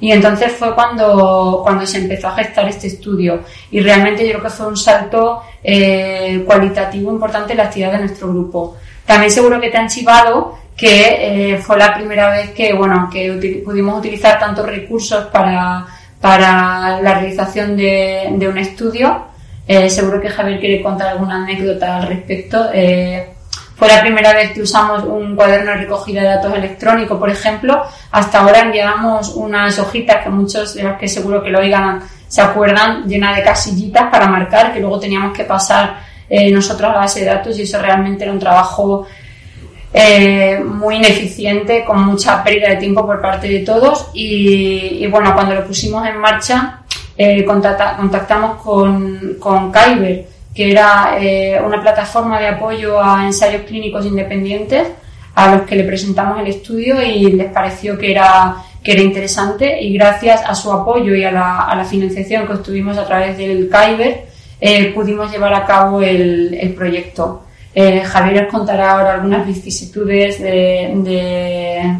Y 0.00 0.12
entonces 0.12 0.52
fue 0.52 0.74
cuando, 0.74 1.60
cuando 1.62 1.86
se 1.86 1.98
empezó 1.98 2.28
a 2.28 2.34
gestar 2.34 2.68
este 2.68 2.86
estudio. 2.86 3.40
Y 3.70 3.80
realmente 3.80 4.24
yo 4.24 4.32
creo 4.32 4.44
que 4.44 4.50
fue 4.50 4.66
un 4.66 4.76
salto 4.76 5.42
eh, 5.62 6.42
cualitativo 6.46 7.10
importante 7.12 7.52
en 7.52 7.58
la 7.58 7.64
actividad 7.64 7.92
de 7.92 7.98
nuestro 8.00 8.28
grupo. 8.28 8.76
También 9.06 9.30
seguro 9.30 9.60
que 9.60 9.70
te 9.70 9.78
han 9.78 9.88
chivado 9.88 10.58
que 10.76 11.54
eh, 11.54 11.58
fue 11.58 11.78
la 11.78 11.94
primera 11.94 12.30
vez 12.30 12.50
que, 12.50 12.74
bueno, 12.74 13.08
que 13.10 13.62
pudimos 13.64 13.98
utilizar 13.98 14.38
tantos 14.38 14.66
recursos 14.66 15.24
para, 15.26 15.86
para 16.20 17.00
la 17.00 17.14
realización 17.14 17.76
de, 17.76 18.46
un 18.48 18.58
estudio. 18.58 19.24
Eh, 19.66 19.88
seguro 19.88 20.20
que 20.20 20.28
Javier 20.28 20.60
quiere 20.60 20.82
contar 20.82 21.08
alguna 21.08 21.42
anécdota 21.42 21.96
al 21.96 22.08
respecto. 22.08 22.68
Eh, 22.74 23.30
fue 23.74 23.88
la 23.88 24.00
primera 24.00 24.32
vez 24.32 24.52
que 24.52 24.62
usamos 24.62 25.04
un 25.04 25.34
cuaderno 25.34 25.72
de 25.72 25.78
recogida 25.78 26.22
de 26.22 26.28
datos 26.28 26.54
electrónico, 26.54 27.18
por 27.18 27.30
ejemplo. 27.30 27.82
Hasta 28.10 28.40
ahora 28.40 28.60
enviábamos 28.60 29.34
unas 29.34 29.78
hojitas 29.78 30.22
que 30.22 30.30
muchos 30.30 30.74
de 30.74 30.82
los 30.82 30.98
que 30.98 31.08
seguro 31.08 31.42
que 31.42 31.50
lo 31.50 31.60
oigan 31.60 32.02
se 32.28 32.42
acuerdan, 32.42 33.04
llena 33.06 33.34
de 33.34 33.42
casillitas 33.42 34.10
para 34.10 34.26
marcar, 34.26 34.72
que 34.72 34.80
luego 34.80 34.98
teníamos 34.98 35.36
que 35.36 35.44
pasar 35.44 35.96
eh, 36.28 36.50
nosotros 36.50 36.90
a 36.90 36.98
base 36.98 37.20
de 37.20 37.26
datos 37.26 37.58
y 37.58 37.62
eso 37.62 37.80
realmente 37.80 38.24
era 38.24 38.32
un 38.32 38.38
trabajo 38.38 39.06
eh, 39.92 40.60
muy 40.64 40.96
ineficiente, 40.96 41.84
con 41.84 42.04
mucha 42.04 42.42
pérdida 42.44 42.70
de 42.70 42.76
tiempo 42.76 43.06
por 43.06 43.20
parte 43.20 43.48
de 43.48 43.60
todos. 43.60 44.08
Y, 44.12 45.06
bueno, 45.06 45.32
cuando 45.34 45.54
lo 45.54 45.64
pusimos 45.66 46.06
en 46.06 46.18
marcha, 46.18 46.80
eh, 47.16 47.44
contacta- 47.44 47.96
contactamos 47.96 48.62
con, 48.62 49.36
con 49.38 49.72
Kyber, 49.72 50.26
que 50.54 50.70
era 50.70 51.16
eh, 51.18 51.60
una 51.64 51.80
plataforma 51.80 52.40
de 52.40 52.48
apoyo 52.48 53.00
a 53.02 53.24
ensayos 53.24 53.62
clínicos 53.62 54.04
independientes, 54.04 54.88
a 55.34 55.54
los 55.54 55.62
que 55.66 55.76
le 55.76 55.84
presentamos 55.84 56.40
el 56.40 56.46
estudio 56.48 57.02
y 57.02 57.32
les 57.32 57.50
pareció 57.52 57.96
que 57.98 58.10
era, 58.10 58.56
que 58.82 58.92
era 58.92 59.02
interesante. 59.02 59.80
Y 59.82 59.94
gracias 59.94 60.42
a 60.46 60.54
su 60.54 60.72
apoyo 60.72 61.14
y 61.14 61.24
a 61.24 61.30
la, 61.30 61.62
a 61.62 61.74
la 61.76 61.84
financiación 61.84 62.46
que 62.46 62.54
obtuvimos 62.54 62.96
a 62.98 63.06
través 63.06 63.36
del 63.38 63.70
Kyber, 63.70 64.26
eh, 64.60 64.92
pudimos 64.94 65.30
llevar 65.30 65.54
a 65.54 65.64
cabo 65.66 66.00
el, 66.02 66.54
el 66.60 66.74
proyecto. 66.74 67.42
Eh, 67.74 68.00
Javier 68.02 68.44
os 68.46 68.52
contará 68.52 68.92
ahora 68.92 69.14
algunas 69.14 69.46
vicisitudes 69.46 70.40
de, 70.40 70.92
de- 70.96 71.96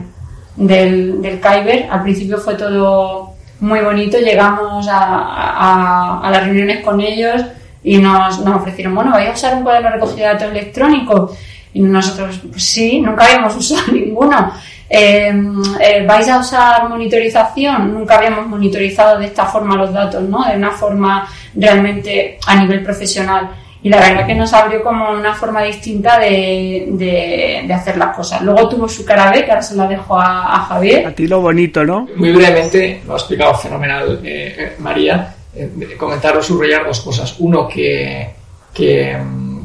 del, 0.56 1.20
del 1.20 1.40
Kyber. 1.40 1.86
Al 1.90 2.02
principio 2.02 2.38
fue 2.38 2.54
todo 2.54 3.34
muy 3.60 3.80
bonito, 3.80 4.18
llegamos 4.18 4.86
a, 4.88 6.20
a- 6.22 6.30
las 6.30 6.44
reuniones 6.44 6.82
con 6.84 7.00
ellos 7.00 7.42
y 7.84 7.98
nos, 7.98 8.40
nos 8.44 8.56
ofrecieron, 8.56 8.94
bueno, 8.94 9.12
¿vais 9.12 9.28
a 9.30 9.32
usar 9.32 9.54
un 9.56 9.62
cuaderno 9.62 9.88
de 9.90 9.94
recogida 9.94 10.28
de 10.28 10.32
datos 10.34 10.50
electrónico? 10.50 11.36
Y 11.76 11.80
nosotros, 11.82 12.40
pues 12.50 12.64
sí, 12.64 13.00
nunca 13.00 13.24
habíamos 13.24 13.54
usado 13.62 13.92
ninguno. 13.92 14.52
Eh, 14.88 15.32
eh, 15.80 16.04
¿Vais 16.06 16.28
a 16.28 16.38
usar 16.38 16.88
monitorización? 16.88 17.92
Nunca 17.92 18.16
habíamos 18.18 18.46
monitorizado 18.46 19.18
de 19.18 19.26
esta 19.26 19.44
forma 19.46 19.76
los 19.76 19.92
datos, 19.92 20.22
¿no? 20.22 20.44
De 20.44 20.56
una 20.56 20.70
forma 20.70 21.28
realmente 21.54 22.38
a 22.46 22.56
nivel 22.56 22.82
profesional. 22.82 23.50
Y 23.82 23.88
la 23.88 23.98
verdad 24.00 24.26
que 24.26 24.34
nos 24.34 24.52
abrió 24.52 24.82
como 24.82 25.10
una 25.10 25.34
forma 25.34 25.62
distinta 25.62 26.18
de, 26.18 26.86
de- 26.92 27.62
de 27.66 27.74
hacer 27.74 27.96
las 27.96 28.16
cosas. 28.16 28.40
Luego 28.42 28.68
tuvo 28.68 28.88
su 28.88 29.04
cara 29.04 29.30
B, 29.30 29.44
que 29.44 29.50
ahora 29.50 29.62
se 29.62 29.76
la 29.76 29.86
dejo 29.86 30.18
a, 30.18 30.56
a 30.56 30.58
Javier. 30.66 31.06
A 31.06 31.12
ti 31.12 31.26
lo 31.28 31.40
bonito, 31.40 31.84
¿no? 31.84 32.08
Muy 32.16 32.32
brevemente, 32.32 33.02
lo 33.06 33.14
ha 33.14 33.16
explicado 33.16 33.54
fenomenal 33.54 34.20
eh, 34.24 34.54
eh, 34.58 34.76
María, 34.80 35.34
eh, 35.54 35.70
de- 35.74 35.96
comentar 35.96 36.36
o 36.36 36.42
subrayar 36.42 36.84
dos 36.86 37.00
cosas. 37.00 37.36
Uno, 37.38 37.68
que, 37.68 38.28
que, 38.74 39.16
mm, 39.16 39.55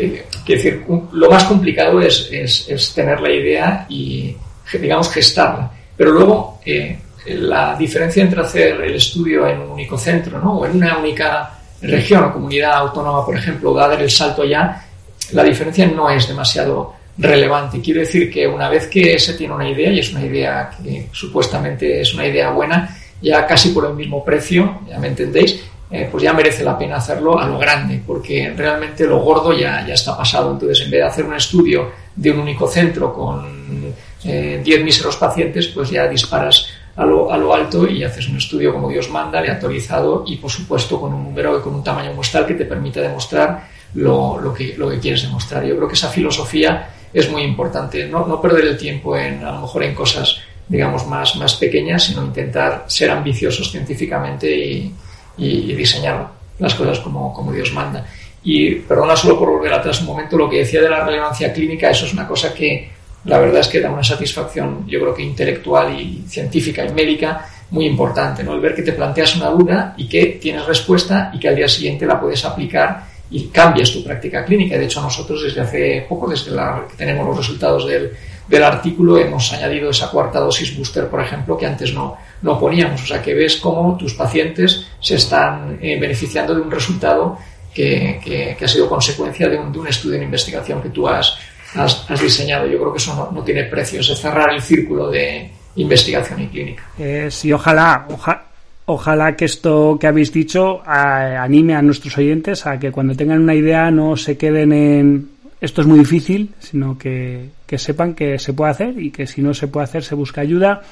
eh, 0.00 0.80
lo 1.12 1.30
más 1.30 1.44
complicado 1.44 2.00
es, 2.00 2.92
tener 2.94 3.20
la 3.20 3.30
idea 3.30 3.86
y, 3.88 4.36
digamos, 4.80 5.10
gestarla. 5.10 5.70
Pero 5.96 6.12
luego, 6.12 6.60
eh, 6.64 6.98
la 7.26 7.76
diferencia 7.76 8.22
entre 8.22 8.40
hacer 8.40 8.80
el 8.80 8.94
estudio 8.94 9.46
en 9.46 9.60
un 9.60 9.70
único 9.70 9.98
centro 9.98 10.40
¿no? 10.40 10.58
o 10.58 10.66
en 10.66 10.76
una 10.76 10.98
única 10.98 11.58
región 11.82 12.24
o 12.24 12.32
comunidad 12.32 12.74
autónoma, 12.74 13.24
por 13.24 13.36
ejemplo, 13.36 13.74
dar 13.74 14.00
el 14.00 14.10
salto 14.10 14.44
ya, 14.44 14.86
la 15.32 15.44
diferencia 15.44 15.86
no 15.86 16.10
es 16.10 16.26
demasiado 16.26 16.94
relevante. 17.18 17.80
Quiero 17.80 18.00
decir 18.00 18.30
que 18.30 18.46
una 18.46 18.68
vez 18.68 18.86
que 18.86 19.18
se 19.18 19.34
tiene 19.34 19.54
una 19.54 19.68
idea, 19.68 19.90
y 19.92 20.00
es 20.00 20.12
una 20.12 20.24
idea 20.24 20.70
que 20.82 21.08
supuestamente 21.12 22.00
es 22.00 22.14
una 22.14 22.26
idea 22.26 22.50
buena, 22.50 22.96
ya 23.22 23.46
casi 23.46 23.70
por 23.70 23.86
el 23.86 23.94
mismo 23.94 24.24
precio, 24.24 24.80
ya 24.88 24.98
me 24.98 25.08
entendéis, 25.08 25.59
eh, 25.92 26.08
pues 26.10 26.22
ya 26.22 26.32
merece 26.32 26.62
la 26.62 26.78
pena 26.78 26.96
hacerlo 26.96 27.36
a 27.38 27.46
lo 27.46 27.58
grande, 27.58 28.00
porque 28.06 28.54
realmente 28.56 29.04
lo 29.06 29.18
gordo 29.18 29.52
ya, 29.52 29.84
ya 29.84 29.94
está 29.94 30.16
pasado. 30.16 30.52
Entonces, 30.52 30.84
en 30.84 30.90
vez 30.90 31.00
de 31.00 31.06
hacer 31.06 31.24
un 31.24 31.34
estudio 31.34 31.90
de 32.14 32.30
un 32.30 32.38
único 32.38 32.68
centro 32.68 33.12
con 33.12 33.92
eh, 34.24 34.60
10 34.62 34.84
míseros 34.84 35.16
pacientes, 35.16 35.66
pues 35.68 35.90
ya 35.90 36.06
disparas 36.06 36.68
a 36.94 37.04
lo, 37.04 37.32
a 37.32 37.36
lo 37.36 37.52
alto 37.52 37.88
y 37.88 38.04
haces 38.04 38.28
un 38.28 38.36
estudio 38.36 38.72
como 38.72 38.88
Dios 38.88 39.10
manda, 39.10 39.40
aleatorizado 39.40 40.22
y, 40.26 40.36
por 40.36 40.50
supuesto, 40.50 41.00
con 41.00 41.12
un 41.12 41.24
número 41.24 41.58
y 41.58 41.62
con 41.62 41.74
un 41.74 41.82
tamaño 41.82 42.12
muestral 42.12 42.46
que 42.46 42.54
te 42.54 42.66
permita 42.66 43.00
demostrar 43.00 43.66
lo, 43.94 44.40
lo 44.40 44.54
que, 44.54 44.76
lo 44.76 44.90
que 44.90 45.00
quieres 45.00 45.22
demostrar. 45.22 45.64
Yo 45.64 45.74
creo 45.74 45.88
que 45.88 45.94
esa 45.94 46.08
filosofía 46.08 46.88
es 47.12 47.28
muy 47.28 47.42
importante. 47.42 48.06
No, 48.06 48.24
no 48.26 48.40
perder 48.40 48.66
el 48.66 48.78
tiempo 48.78 49.16
en, 49.16 49.42
a 49.42 49.50
lo 49.50 49.62
mejor 49.62 49.82
en 49.82 49.94
cosas, 49.96 50.38
digamos, 50.68 51.04
más, 51.08 51.34
más 51.34 51.56
pequeñas, 51.56 52.04
sino 52.04 52.24
intentar 52.24 52.84
ser 52.86 53.10
ambiciosos 53.10 53.72
científicamente 53.72 54.54
y, 54.56 54.94
y- 55.36 55.74
diseñar 55.74 56.28
las 56.58 56.74
cosas 56.74 57.00
como, 57.00 57.32
como 57.32 57.52
Dios 57.52 57.72
manda. 57.72 58.06
Y 58.42 58.76
perdona 58.76 59.16
solo 59.16 59.38
por 59.38 59.50
volver 59.50 59.72
atrás 59.72 60.00
un 60.00 60.06
momento, 60.06 60.36
lo 60.36 60.48
que 60.48 60.58
decía 60.58 60.80
de 60.80 60.88
la 60.88 61.04
relevancia 61.04 61.52
clínica, 61.52 61.90
eso 61.90 62.06
es 62.06 62.12
una 62.12 62.26
cosa 62.26 62.54
que 62.54 62.90
la 63.24 63.38
verdad 63.38 63.60
es 63.60 63.68
que 63.68 63.80
da 63.80 63.90
una 63.90 64.02
satisfacción, 64.02 64.86
yo 64.86 65.00
creo 65.00 65.14
que 65.14 65.22
intelectual 65.22 65.98
y 65.98 66.24
científica 66.26 66.84
y 66.86 66.92
médica 66.92 67.46
muy 67.70 67.86
importante, 67.86 68.42
¿no? 68.42 68.54
El 68.54 68.60
ver 68.60 68.74
que 68.74 68.82
te 68.82 68.92
planteas 68.92 69.36
una 69.36 69.50
duda 69.50 69.94
y 69.96 70.08
que 70.08 70.38
tienes 70.40 70.64
respuesta 70.66 71.30
y 71.34 71.38
que 71.38 71.48
al 71.48 71.56
día 71.56 71.68
siguiente 71.68 72.06
la 72.06 72.18
puedes 72.18 72.44
aplicar 72.44 73.04
y 73.30 73.46
cambias 73.48 73.92
tu 73.92 74.02
práctica 74.02 74.44
clínica. 74.44 74.76
De 74.76 74.86
hecho, 74.86 75.00
nosotros 75.00 75.42
desde 75.42 75.60
hace 75.60 76.06
poco, 76.08 76.28
desde 76.28 76.50
la, 76.50 76.84
que 76.88 76.96
tenemos 76.96 77.26
los 77.26 77.36
resultados 77.36 77.86
del, 77.86 78.10
del 78.50 78.64
artículo, 78.64 79.16
hemos 79.16 79.52
añadido 79.52 79.90
esa 79.90 80.10
cuarta 80.10 80.40
dosis 80.40 80.76
booster, 80.76 81.06
por 81.08 81.20
ejemplo, 81.20 81.56
que 81.56 81.66
antes 81.66 81.94
no, 81.94 82.16
no 82.42 82.58
poníamos. 82.58 83.00
O 83.02 83.06
sea, 83.06 83.22
que 83.22 83.32
ves 83.32 83.56
cómo 83.58 83.96
tus 83.96 84.14
pacientes 84.14 84.86
se 85.00 85.14
están 85.14 85.78
eh, 85.80 85.98
beneficiando 86.00 86.54
de 86.54 86.60
un 86.60 86.70
resultado 86.70 87.38
que, 87.72 88.56
ha 88.60 88.68
sido 88.68 88.88
consecuencia 88.88 89.48
de 89.48 89.56
un, 89.56 89.72
de 89.72 89.78
un 89.78 89.86
estudio 89.86 90.18
de 90.18 90.24
investigación 90.24 90.82
que 90.82 90.88
tú 90.88 91.08
has, 91.08 91.38
has, 91.76 92.04
diseñado. 92.20 92.66
Yo 92.66 92.78
creo 92.78 92.92
que 92.92 92.98
eso 92.98 93.30
no, 93.32 93.42
tiene 93.42 93.64
precio, 93.64 94.00
es 94.00 94.08
cerrar 94.20 94.52
el 94.52 94.60
círculo 94.60 95.08
de 95.08 95.48
investigación 95.76 96.42
y 96.42 96.46
clínica. 96.48 96.82
Eh, 96.98 97.28
sí, 97.30 97.52
ojalá, 97.52 98.06
oja- 98.10 98.42
ojalá 98.86 99.36
que 99.36 99.44
esto 99.44 99.96
que 100.00 100.08
habéis 100.08 100.32
dicho 100.32 100.82
a- 100.84 101.40
anime 101.42 101.76
a 101.76 101.82
nuestros 101.82 102.18
oyentes 102.18 102.66
a 102.66 102.80
que 102.80 102.90
cuando 102.90 103.14
tengan 103.14 103.40
una 103.40 103.54
idea 103.54 103.92
no 103.92 104.16
se 104.16 104.36
queden 104.36 104.72
en 104.72 105.30
esto 105.60 105.82
es 105.82 105.86
muy 105.86 105.98
difícil, 106.00 106.54
sino 106.58 106.96
que, 106.98 107.50
que 107.70 107.78
sepan 107.78 108.14
que 108.14 108.36
se 108.40 108.52
puede 108.52 108.72
hacer 108.72 108.98
y 108.98 109.12
que 109.12 109.28
si 109.28 109.42
no 109.42 109.54
se 109.54 109.68
puede 109.68 109.84
hacer 109.84 110.02
se 110.02 110.16
busca 110.16 110.40
ayuda. 110.40 110.82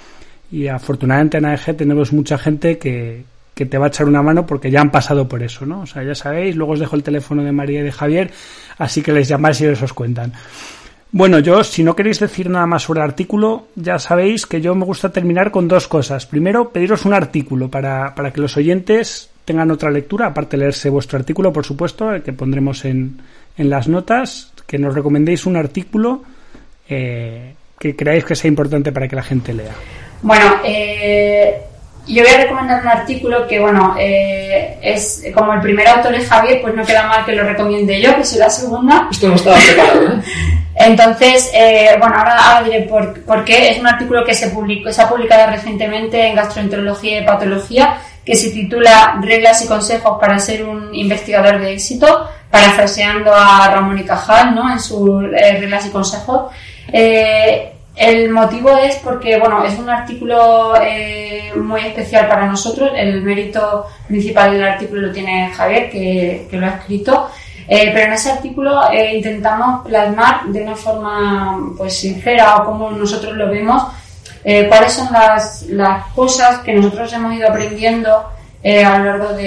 Y 0.48 0.68
afortunadamente 0.68 1.38
en 1.38 1.46
AEG 1.46 1.76
tenemos 1.76 2.12
mucha 2.12 2.38
gente 2.38 2.78
que, 2.78 3.24
que 3.52 3.66
te 3.66 3.78
va 3.78 3.86
a 3.86 3.88
echar 3.88 4.06
una 4.06 4.22
mano 4.22 4.46
porque 4.46 4.70
ya 4.70 4.80
han 4.80 4.92
pasado 4.92 5.26
por 5.26 5.42
eso, 5.42 5.66
¿no? 5.66 5.80
O 5.80 5.86
sea, 5.86 6.04
ya 6.04 6.14
sabéis, 6.14 6.54
luego 6.54 6.74
os 6.74 6.78
dejo 6.78 6.94
el 6.94 7.02
teléfono 7.02 7.42
de 7.42 7.50
María 7.50 7.80
y 7.80 7.82
de 7.82 7.90
Javier, 7.90 8.30
así 8.78 9.02
que 9.02 9.10
les 9.10 9.26
llamáis 9.26 9.60
y 9.60 9.66
les 9.66 9.82
os 9.82 9.92
cuentan. 9.92 10.32
Bueno, 11.10 11.40
yo, 11.40 11.64
si 11.64 11.82
no 11.82 11.96
queréis 11.96 12.20
decir 12.20 12.48
nada 12.48 12.66
más 12.68 12.84
sobre 12.84 13.00
el 13.00 13.06
artículo, 13.06 13.66
ya 13.74 13.98
sabéis 13.98 14.46
que 14.46 14.60
yo 14.60 14.76
me 14.76 14.84
gusta 14.84 15.10
terminar 15.10 15.50
con 15.50 15.66
dos 15.66 15.88
cosas. 15.88 16.26
Primero, 16.26 16.70
pediros 16.70 17.06
un 17.06 17.14
artículo 17.14 17.68
para, 17.68 18.14
para 18.14 18.32
que 18.32 18.40
los 18.40 18.56
oyentes 18.56 19.30
tengan 19.44 19.72
otra 19.72 19.90
lectura, 19.90 20.26
aparte 20.26 20.56
leerse 20.56 20.90
vuestro 20.90 21.18
artículo, 21.18 21.52
por 21.52 21.66
supuesto, 21.66 22.12
el 22.12 22.22
que 22.22 22.32
pondremos 22.32 22.84
en, 22.84 23.18
en 23.56 23.68
las 23.68 23.88
notas, 23.88 24.52
que 24.68 24.78
nos 24.78 24.94
recomendéis 24.94 25.44
un 25.44 25.56
artículo 25.56 26.22
eh, 26.88 27.54
que 27.78 27.94
creáis 27.94 28.24
que 28.24 28.34
sea 28.34 28.48
importante 28.48 28.92
para 28.92 29.08
que 29.08 29.16
la 29.16 29.22
gente 29.22 29.52
lea. 29.52 29.72
Bueno, 30.22 30.56
eh, 30.64 31.60
yo 32.08 32.22
voy 32.22 32.32
a 32.32 32.38
recomendar 32.38 32.80
un 32.80 32.88
artículo 32.88 33.46
que, 33.46 33.60
bueno, 33.60 33.94
eh, 33.98 34.78
es 34.80 35.24
como 35.34 35.52
el 35.52 35.60
primer 35.60 35.86
autor 35.86 36.14
es 36.14 36.26
Javier, 36.26 36.62
pues 36.62 36.74
no 36.74 36.84
queda 36.84 37.06
mal 37.06 37.24
que 37.24 37.32
lo 37.32 37.44
recomiende 37.44 38.00
yo, 38.00 38.16
que 38.16 38.24
soy 38.24 38.38
la 38.38 38.48
segunda. 38.48 39.08
Esto 39.10 39.28
no 39.28 39.34
estaba 39.34 39.56
preparado, 39.56 40.02
¿eh? 40.14 40.22
Entonces, 40.74 41.50
eh, 41.52 41.96
bueno, 41.98 42.14
ahora, 42.16 42.36
ahora 42.36 42.64
diré 42.64 42.82
por, 42.82 43.20
por 43.24 43.44
qué. 43.44 43.70
Es 43.70 43.78
un 43.78 43.86
artículo 43.86 44.24
que 44.24 44.32
se, 44.32 44.48
publicó, 44.48 44.92
se 44.92 45.02
ha 45.02 45.08
publicado 45.08 45.50
recientemente 45.50 46.24
en 46.24 46.36
Gastroenterología 46.36 47.20
y 47.20 47.26
Patología, 47.26 47.98
que 48.24 48.36
se 48.36 48.50
titula 48.50 49.18
Reglas 49.20 49.62
y 49.64 49.66
consejos 49.66 50.18
para 50.20 50.38
ser 50.38 50.64
un 50.64 50.94
investigador 50.94 51.60
de 51.60 51.72
éxito, 51.72 52.28
parafraseando 52.50 53.34
a 53.34 53.68
Ramón 53.68 53.98
y 53.98 54.04
Cajal, 54.04 54.54
¿no? 54.54 54.70
En 54.70 54.78
sus 54.78 55.24
eh, 55.24 55.58
Reglas 55.60 55.86
y 55.86 55.90
consejos. 55.90 56.52
Eh, 56.92 57.72
el 57.96 58.30
motivo 58.30 58.70
es 58.78 58.96
porque, 58.96 59.38
bueno, 59.38 59.64
es 59.64 59.78
un 59.78 59.90
artículo 59.90 60.74
eh, 60.80 61.52
muy 61.56 61.80
especial 61.80 62.28
para 62.28 62.46
nosotros. 62.46 62.92
El 62.94 63.22
mérito 63.22 63.86
principal 64.06 64.52
del 64.52 64.64
artículo 64.64 65.08
lo 65.08 65.12
tiene 65.12 65.50
Javier, 65.52 65.90
que, 65.90 66.48
lo 66.52 66.66
ha 66.66 66.70
escrito. 66.70 67.30
Eh, 67.66 67.90
pero 67.92 68.06
en 68.06 68.12
ese 68.14 68.30
artículo 68.30 68.80
intentamos 69.12 69.86
plasmar 69.86 70.46
de 70.46 70.62
una 70.62 70.74
forma 70.74 71.58
pues 71.76 71.98
sincera 71.98 72.56
o 72.56 72.64
como 72.64 72.90
nosotros 72.90 73.34
lo 73.34 73.50
vemos 73.50 73.82
cuáles 74.70 74.92
son 74.92 75.12
las, 75.12 75.64
las 75.64 76.06
cosas 76.14 76.60
que 76.60 76.72
nosotros 76.72 77.12
hemos 77.12 77.34
ido 77.34 77.46
aprendiendo 77.46 78.24
a 78.64 78.98
lo 78.98 79.04
largo 79.04 79.32
de, 79.34 79.42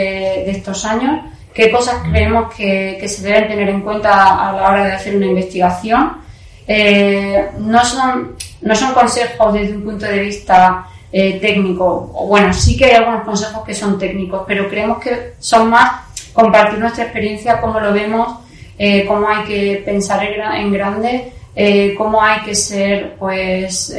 de 0.46 0.52
estos 0.52 0.86
años, 0.86 1.22
qué 1.54 1.72
cosas 1.72 2.04
creemos 2.10 2.54
que, 2.54 2.98
que 3.00 3.08
se 3.08 3.24
deben 3.24 3.48
tener 3.48 3.70
en 3.70 3.82
cuenta 3.82 4.50
a 4.50 4.54
la 4.54 4.70
hora 4.70 4.86
de 4.86 4.94
hacer 4.94 5.16
una 5.16 5.26
investigación. 5.26 6.22
Eh, 6.68 7.50
no, 7.60 7.84
son, 7.84 8.36
no 8.62 8.76
son 8.76 8.94
consejos 8.94 9.54
desde 9.54 9.76
un 9.76 9.84
punto 9.84 10.06
de 10.06 10.20
vista 10.20 10.88
eh, 11.12 11.40
técnico, 11.42 12.26
bueno, 12.30 12.54
sí 12.54 12.78
que 12.78 12.86
hay 12.86 12.92
algunos 12.96 13.24
consejos 13.24 13.64
que 13.66 13.74
son 13.76 13.98
técnicos, 14.00 14.44
pero 14.48 14.70
creemos 14.70 15.00
que 15.00 15.34
son 15.40 15.70
más 15.70 15.92
compartir 16.34 16.80
nuestra 16.80 17.04
experiencia, 17.06 17.60
cómo 17.60 17.80
lo 17.80 17.92
vemos 17.92 18.40
eh, 18.78 19.06
cómo 19.06 19.28
hay 19.28 19.44
que 19.44 19.82
pensar 19.86 20.24
en, 20.24 20.40
gra- 20.40 20.56
en 20.60 20.72
grande, 20.72 21.34
cómo 21.98 22.22
hay 22.24 22.40
que 22.42 22.56
ser 22.56 23.16
pues 23.20 23.94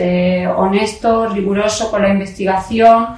honesto, 0.56 1.28
riguroso 1.28 1.90
con 1.90 2.02
la 2.02 2.08
investigación, 2.08 3.08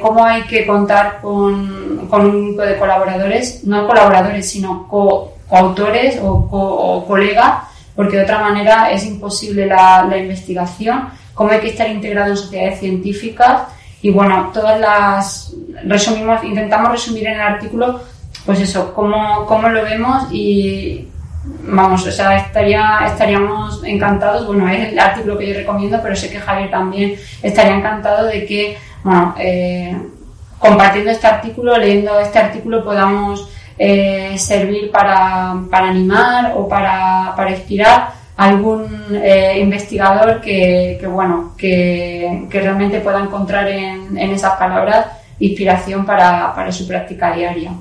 cómo 0.00 0.24
hay 0.24 0.42
que 0.42 0.66
contar 0.66 1.20
con, 1.20 2.08
con 2.10 2.26
un 2.26 2.46
grupo 2.48 2.62
de 2.62 2.78
colaboradores, 2.78 3.62
no 3.64 3.86
colaboradores, 3.86 4.48
sino 4.50 4.88
co- 4.88 5.34
coautores 5.46 6.18
o, 6.22 6.48
co- 6.50 6.58
o 6.58 7.06
colegas, 7.06 7.64
porque 7.94 8.16
de 8.16 8.24
otra 8.24 8.38
manera 8.38 8.90
es 8.90 9.04
imposible 9.04 9.66
la, 9.66 10.16
investigación, 10.16 11.10
cómo 11.34 11.50
hay 11.50 11.60
que 11.60 11.70
estar 11.70 11.88
integrado 11.88 12.30
en 12.30 12.36
sociedades 12.36 12.80
científicas. 12.80 13.62
Y 14.00 14.10
bueno, 14.10 14.50
todas 14.52 14.80
las 14.80 15.54
resumimos, 15.84 16.42
intentamos 16.42 16.90
resumir 16.90 17.26
en 17.26 17.34
el 17.34 17.40
artículo, 17.40 18.00
pues 18.44 18.60
eso, 18.60 18.92
cómo, 18.94 19.46
cómo 19.46 19.68
lo 19.68 19.84
vemos 19.84 20.26
y 20.32 21.08
vamos, 21.44 22.06
o 22.06 22.10
sea, 22.10 22.36
estaría, 22.36 23.00
estaríamos 23.06 23.82
encantados, 23.84 24.46
bueno, 24.46 24.68
es 24.68 24.92
el 24.92 24.98
artículo 24.98 25.38
que 25.38 25.48
yo 25.48 25.54
recomiendo, 25.54 26.00
pero 26.02 26.16
sé 26.16 26.30
que 26.30 26.40
Javier 26.40 26.70
también 26.70 27.14
estaría 27.42 27.76
encantado 27.76 28.26
de 28.26 28.46
que, 28.46 28.78
bueno, 29.04 29.34
eh, 29.38 29.96
compartiendo 30.58 31.10
este 31.10 31.26
artículo, 31.26 31.76
leyendo 31.76 32.18
este 32.20 32.38
artículo, 32.38 32.84
podamos 32.84 33.48
eh, 33.78 34.34
servir 34.38 34.90
para, 34.90 35.54
para 35.70 35.88
animar 35.88 36.52
o 36.56 36.68
para, 36.68 37.34
para 37.36 37.50
inspirar 37.50 38.12
algún 38.36 38.86
eh, 39.22 39.58
investigador 39.60 40.40
que, 40.40 40.96
que, 41.00 41.06
bueno, 41.06 41.54
que, 41.56 42.46
que 42.50 42.60
realmente 42.60 43.00
pueda 43.00 43.20
encontrar 43.20 43.68
en, 43.68 44.16
en 44.16 44.30
esas 44.30 44.54
palabras 44.58 45.06
inspiración 45.38 46.06
para, 46.06 46.54
para 46.54 46.70
su 46.70 46.86
práctica 46.86 47.34
diaria. 47.34 47.72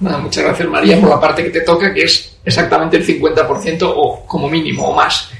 Muchas 0.00 0.44
gracias 0.44 0.68
María 0.68 1.00
por 1.00 1.10
la 1.10 1.20
parte 1.20 1.44
que 1.44 1.50
te 1.50 1.60
toca, 1.60 1.92
que 1.94 2.02
es 2.02 2.38
exactamente 2.44 2.96
el 2.96 3.06
50% 3.06 3.82
o 3.82 4.26
como 4.26 4.48
mínimo 4.48 4.88
o 4.88 4.94
más. 4.94 5.30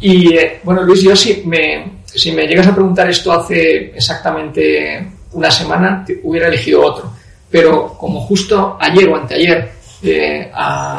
Y 0.00 0.34
eh, 0.36 0.60
bueno, 0.62 0.82
Luis, 0.82 1.02
yo 1.02 1.16
si 1.16 1.42
me, 1.46 2.00
si 2.04 2.32
me 2.32 2.46
llegas 2.46 2.66
a 2.66 2.74
preguntar 2.74 3.08
esto 3.08 3.32
hace 3.32 3.92
exactamente 3.94 5.06
una 5.32 5.50
semana, 5.50 6.04
hubiera 6.22 6.48
elegido 6.48 6.82
otro. 6.82 7.12
Pero 7.54 7.94
como 7.96 8.20
justo 8.22 8.76
ayer 8.80 9.08
o 9.08 9.14
anteayer 9.14 9.70
eh, 10.02 10.50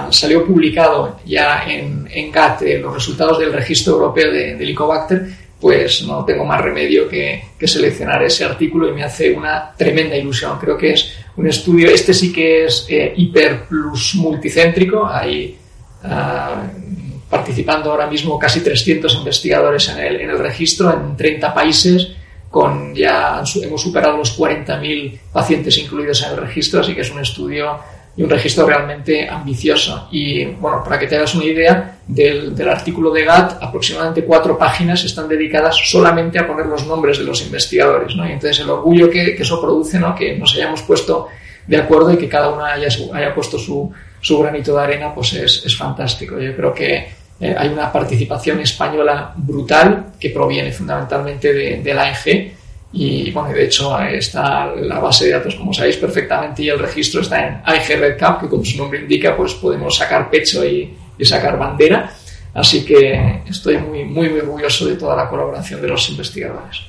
salió 0.09 0.45
publicado 0.45 1.19
ya 1.25 1.65
en, 1.67 2.07
en 2.09 2.31
GATT 2.31 2.61
eh, 2.61 2.79
los 2.79 2.93
resultados 2.93 3.39
del 3.39 3.51
registro 3.51 3.95
europeo 3.95 4.31
de, 4.31 4.55
de 4.55 4.63
Helicobacter, 4.63 5.27
pues 5.59 6.03
no 6.03 6.23
tengo 6.23 6.45
más 6.45 6.61
remedio 6.61 7.09
que, 7.09 7.43
que 7.59 7.67
seleccionar 7.67 8.23
ese 8.23 8.45
artículo 8.45 8.87
y 8.87 8.93
me 8.93 9.03
hace 9.03 9.33
una 9.33 9.73
tremenda 9.75 10.15
ilusión. 10.15 10.57
Creo 10.57 10.77
que 10.77 10.93
es 10.93 11.13
un 11.35 11.45
estudio, 11.45 11.89
este 11.89 12.13
sí 12.13 12.31
que 12.31 12.63
es 12.63 12.85
eh, 12.87 13.13
hiper 13.17 13.65
plus 13.65 14.15
multicéntrico, 14.15 15.05
hay 15.05 15.57
ah, 16.05 16.63
participando 17.29 17.91
ahora 17.91 18.07
mismo 18.07 18.39
casi 18.39 18.61
300 18.61 19.13
investigadores 19.13 19.89
en 19.89 19.99
el, 19.99 20.21
en 20.21 20.29
el 20.29 20.39
registro 20.39 20.93
en 20.93 21.17
30 21.17 21.53
países, 21.53 22.11
con 22.55 22.95
ya 22.95 23.43
hemos 23.63 23.81
superado 23.81 24.15
los 24.15 24.39
40.000 24.39 25.19
pacientes 25.33 25.77
incluidos 25.77 26.23
en 26.23 26.31
el 26.31 26.37
registro, 26.37 26.79
así 26.79 26.95
que 26.95 27.01
es 27.01 27.11
un 27.11 27.19
estudio 27.19 27.77
y 28.15 28.23
un 28.23 28.29
registro 28.29 28.65
realmente 28.65 29.27
ambicioso. 29.27 30.07
Y 30.09 30.45
bueno, 30.45 30.81
para 30.81 30.97
que 30.97 31.05
te 31.05 31.17
hagas 31.17 31.35
una 31.35 31.43
idea 31.43 31.97
del, 32.07 32.55
del 32.55 32.69
artículo 32.69 33.11
de 33.11 33.25
GATT, 33.25 33.61
aproximadamente 33.61 34.23
cuatro 34.23 34.57
páginas 34.57 35.03
están 35.03 35.27
dedicadas 35.27 35.75
solamente 35.75 36.39
a 36.39 36.47
poner 36.47 36.67
los 36.67 36.87
nombres 36.87 37.17
de 37.17 37.25
los 37.25 37.41
investigadores, 37.41 38.15
¿no? 38.15 38.25
Y 38.25 38.31
entonces 38.31 38.61
el 38.61 38.69
orgullo 38.69 39.09
que, 39.09 39.35
que 39.35 39.43
eso 39.43 39.59
produce, 39.59 39.99
¿no? 39.99 40.15
Que 40.15 40.37
nos 40.37 40.55
hayamos 40.55 40.81
puesto 40.83 41.27
de 41.67 41.75
acuerdo 41.75 42.13
y 42.13 42.17
que 42.17 42.29
cada 42.29 42.51
uno 42.51 42.63
haya, 42.63 42.87
haya 43.13 43.35
puesto 43.35 43.59
su, 43.59 43.91
su 44.21 44.39
granito 44.39 44.77
de 44.77 44.81
arena, 44.81 45.13
pues 45.13 45.33
es, 45.33 45.65
es 45.65 45.75
fantástico. 45.75 46.39
Yo 46.39 46.55
creo 46.55 46.73
que 46.73 47.24
eh, 47.39 47.55
hay 47.57 47.69
una 47.69 47.91
participación 47.91 48.59
española 48.61 49.33
brutal 49.35 50.13
que 50.19 50.29
proviene 50.29 50.71
fundamentalmente 50.71 51.53
de, 51.53 51.81
de 51.81 51.93
la 51.93 52.03
AEG 52.03 52.55
y 52.97 53.29
bueno, 53.31 53.49
de 53.49 53.65
hecho 53.65 53.99
está 53.99 54.67
la 54.67 54.99
base 54.99 55.25
de 55.25 55.31
datos, 55.31 55.55
como 55.55 55.73
sabéis 55.73 55.97
perfectamente, 55.97 56.63
y 56.63 56.69
el 56.69 56.79
registro 56.79 57.19
está 57.19 57.45
en 57.45 57.61
AEG 57.65 57.99
Red 57.99 58.17
Cup, 58.17 58.39
que 58.39 58.47
como 58.47 58.63
su 58.63 58.77
nombre 58.77 59.01
indica, 59.01 59.35
pues 59.35 59.53
podemos 59.55 59.97
sacar 59.97 60.29
pecho 60.29 60.65
y, 60.65 60.95
sacar 61.21 61.57
bandera. 61.57 62.09
Así 62.53 62.85
que 62.85 63.41
estoy 63.49 63.77
muy, 63.79 64.05
muy, 64.05 64.29
muy 64.29 64.39
orgulloso 64.39 64.87
de 64.87 64.95
toda 64.95 65.13
la 65.13 65.27
colaboración 65.27 65.81
de 65.81 65.89
los 65.89 66.09
investigadores. 66.09 66.83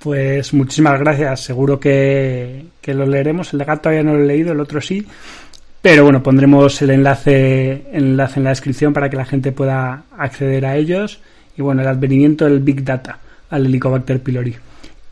Pues 0.00 0.52
muchísimas 0.52 0.98
gracias. 0.98 1.40
Seguro 1.40 1.78
que, 1.78 2.64
lo 2.84 3.06
leeremos. 3.06 3.52
El 3.52 3.60
de 3.60 3.64
todavía 3.64 4.02
no 4.02 4.14
lo 4.14 4.24
he 4.24 4.26
leído, 4.26 4.52
el 4.52 4.60
otro 4.60 4.80
sí. 4.80 5.06
Pero 5.84 6.04
bueno, 6.04 6.22
pondremos 6.22 6.80
el 6.80 6.88
enlace, 6.88 7.82
enlace 7.92 8.40
en 8.40 8.44
la 8.44 8.50
descripción 8.50 8.94
para 8.94 9.10
que 9.10 9.18
la 9.18 9.26
gente 9.26 9.52
pueda 9.52 10.04
acceder 10.16 10.64
a 10.64 10.78
ellos. 10.78 11.20
Y 11.58 11.60
bueno, 11.60 11.82
el 11.82 11.88
advenimiento 11.88 12.46
del 12.46 12.60
Big 12.60 12.82
Data 12.82 13.18
al 13.50 13.66
Helicobacter 13.66 14.22
pylori. 14.22 14.56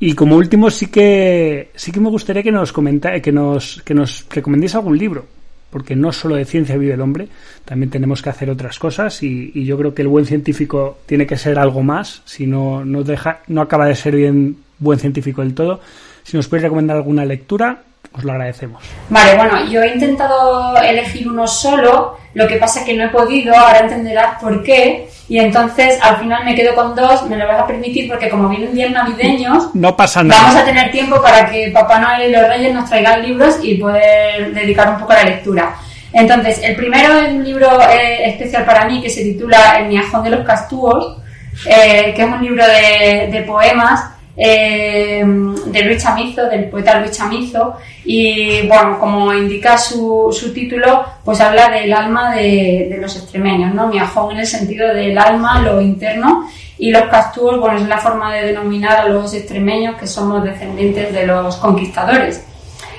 Y 0.00 0.14
como 0.14 0.37
último 0.37 0.70
sí 0.70 0.87
que 0.87 1.72
sí 1.74 1.92
que 1.92 2.00
me 2.00 2.08
gustaría 2.08 2.42
que 2.42 2.50
nos 2.50 2.72
comenta, 2.72 3.20
que 3.20 3.30
nos 3.30 3.82
que 3.85 3.92
nos 3.92 4.24
recomendéis 4.30 4.74
algún 4.74 4.96
libro, 4.96 5.26
porque 5.68 5.94
no 5.94 6.11
solo 6.11 6.37
de 6.37 6.46
ciencia 6.46 6.78
vive 6.78 6.94
el 6.94 7.02
hombre, 7.02 7.28
también 7.66 7.90
tenemos 7.90 8.22
que 8.22 8.30
hacer 8.30 8.48
otras 8.48 8.78
cosas 8.78 9.22
y, 9.22 9.52
y 9.54 9.66
yo 9.66 9.76
creo 9.76 9.92
que 9.92 10.00
el 10.00 10.08
buen 10.08 10.24
científico 10.24 11.00
tiene 11.04 11.26
que 11.26 11.37
ser 11.37 11.58
algo 11.58 11.82
más, 11.82 12.22
si 12.24 12.46
no 12.46 12.82
no 12.82 13.04
deja 13.04 13.40
no 13.46 13.61
acaba 13.61 13.88
de 13.88 13.94
ser 13.94 14.16
bien 14.16 14.56
buen 14.78 14.98
científico 14.98 15.42
del 15.42 15.52
todo. 15.52 15.80
Si 16.22 16.35
nos 16.35 16.48
podéis 16.48 16.62
recomendar 16.62 16.96
alguna 16.96 17.26
lectura, 17.26 17.82
os 18.14 18.25
lo 18.25 18.33
agradecemos. 18.33 18.83
Vale, 19.09 19.37
bueno, 19.37 19.64
yo 19.66 19.83
he 19.83 19.94
intentado 19.94 20.77
elegir 20.83 21.29
uno 21.29 21.46
solo, 21.46 22.18
lo 22.35 22.46
que 22.46 22.57
pasa 22.57 22.81
es 22.81 22.87
que 22.87 22.94
no 22.94 23.05
he 23.05 23.09
podido, 23.09 23.57
ahora 23.57 23.81
entenderás 23.81 24.40
por 24.40 24.62
qué, 24.62 25.09
y 25.29 25.38
entonces 25.38 25.98
al 26.03 26.18
final 26.18 26.44
me 26.44 26.55
quedo 26.55 26.75
con 26.75 26.94
dos, 26.94 27.27
me 27.29 27.37
lo 27.37 27.46
vas 27.46 27.61
a 27.61 27.66
permitir 27.66 28.09
porque 28.09 28.29
como 28.29 28.48
vienen 28.48 28.75
días 28.75 28.90
navideños, 28.90 29.75
No 29.75 29.96
pasa 29.96 30.22
vamos 30.22 30.57
a 30.57 30.64
tener 30.64 30.90
tiempo 30.90 31.20
para 31.22 31.51
que 31.51 31.70
Papá 31.72 31.98
Noel 31.98 32.29
y 32.29 32.33
los 32.33 32.48
Reyes 32.48 32.75
nos 32.75 32.88
traigan 32.88 33.22
libros 33.22 33.59
y 33.62 33.77
poder 33.77 34.53
dedicar 34.53 34.90
un 34.90 34.98
poco 34.98 35.12
a 35.12 35.16
la 35.16 35.25
lectura. 35.25 35.75
Entonces, 36.12 36.61
el 36.62 36.77
primero 36.77 37.16
es 37.16 37.33
un 37.33 37.42
libro 37.42 37.81
eh, 37.90 38.29
especial 38.29 38.66
para 38.66 38.85
mí 38.85 39.01
que 39.01 39.09
se 39.09 39.22
titula 39.22 39.79
El 39.79 39.88
miajón 39.88 40.22
de 40.22 40.31
los 40.31 40.44
castúos, 40.44 41.16
eh, 41.64 42.12
que 42.14 42.22
es 42.22 42.29
un 42.29 42.42
libro 42.42 42.64
de, 42.66 43.29
de 43.33 43.42
poemas 43.46 44.05
eh, 44.37 45.23
de 45.25 45.83
Luis 45.83 46.03
Chamizo, 46.03 46.49
del 46.49 46.71
poeta 46.71 46.99
Luis 46.99 47.12
Chamizo, 47.12 47.77
y 48.05 48.66
bueno, 48.66 48.99
como 48.99 49.33
indica 49.33 49.77
su, 49.77 50.29
su 50.33 50.53
título, 50.53 51.05
pues 51.25 51.40
habla 51.40 51.68
del 51.68 51.92
alma 51.92 52.35
de, 52.35 52.97
los 53.01 53.16
extremeños, 53.16 53.75
¿no? 53.75 53.88
Miajón 53.88 54.33
en 54.33 54.40
el 54.40 54.47
sentido 54.47 54.92
del 54.95 55.16
alma, 55.18 55.61
lo 55.61 55.81
interno, 55.81 56.49
y 56.79 56.90
los 56.90 57.05
castúos, 57.05 57.61
bueno, 57.61 57.79
es 57.79 57.88
la 57.88 57.99
forma 57.99 58.35
de 58.35 58.47
denominar 58.47 59.01
a 59.01 59.09
los 59.09 59.33
extremeños 59.35 59.97
que 59.97 60.07
somos 60.07 60.42
descendientes 60.42 61.12
de 61.12 61.27
los 61.27 61.57
conquistadores. 61.57 62.45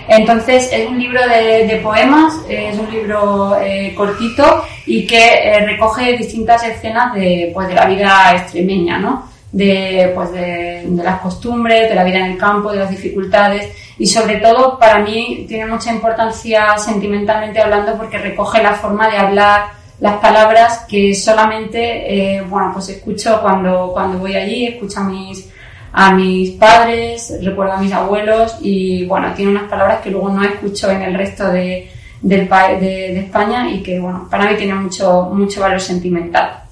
Entonces 0.07 0.69
es 0.71 0.87
un 0.87 0.99
libro 0.99 1.21
de, 1.27 1.65
de 1.65 1.77
poemas, 1.77 2.33
es 2.49 2.77
un 2.77 2.91
libro 2.91 3.57
eh, 3.61 3.93
cortito 3.95 4.65
y 4.85 5.07
que 5.07 5.17
eh, 5.17 5.65
recoge 5.65 6.17
distintas 6.17 6.63
escenas 6.63 7.13
de, 7.13 7.51
pues, 7.53 7.69
de 7.69 7.73
la 7.73 7.85
vida 7.85 8.35
extremeña, 8.35 8.97
¿no? 8.99 9.32
De, 9.53 10.11
pues, 10.15 10.31
de, 10.31 10.83
las 10.95 11.21
costumbres, 11.21 11.87
de 11.87 11.93
la 11.93 12.03
vida 12.03 12.17
en 12.17 12.31
el 12.31 12.37
campo, 12.39 12.71
de 12.71 12.79
las 12.79 12.89
dificultades 12.89 13.71
y 13.97 14.07
sobre 14.07 14.37
todo 14.37 14.79
para 14.79 14.99
mí 14.99 15.45
tiene 15.47 15.67
mucha 15.67 15.93
importancia 15.93 16.77
sentimentalmente 16.77 17.61
hablando 17.61 17.95
porque 17.95 18.17
recoge 18.17 18.63
la 18.63 18.73
forma 18.73 19.07
de 19.09 19.17
hablar, 19.17 19.65
las 19.99 20.17
palabras 20.17 20.85
que 20.89 21.13
solamente, 21.13 22.37
eh, 22.37 22.41
bueno, 22.41 22.71
pues 22.73 22.89
escucho 22.89 23.39
cuando, 23.41 23.91
cuando 23.93 24.17
voy 24.17 24.35
allí, 24.35 24.65
escucho 24.65 25.01
a 25.01 25.03
mis, 25.03 25.49
a 25.91 26.11
mis 26.11 26.51
padres, 26.51 27.37
recuerdo 27.41 27.73
a 27.73 27.77
mis 27.77 27.93
abuelos 27.93 28.57
y 28.61 29.05
bueno, 29.05 29.31
tiene 29.35 29.51
unas 29.51 29.69
palabras 29.69 30.01
que 30.01 30.09
luego 30.09 30.29
no 30.29 30.43
escucho 30.43 30.89
en 30.89 31.03
el 31.03 31.13
resto 31.13 31.47
de, 31.49 31.91
del 32.21 32.49
de, 32.49 32.87
de 33.13 33.19
España 33.19 33.69
y 33.69 33.83
que 33.83 33.99
bueno, 33.99 34.27
para 34.29 34.49
mí 34.49 34.55
tiene 34.57 34.73
mucho, 34.73 35.29
mucho 35.31 35.61
valor 35.61 35.79
sentimental. 35.79 36.62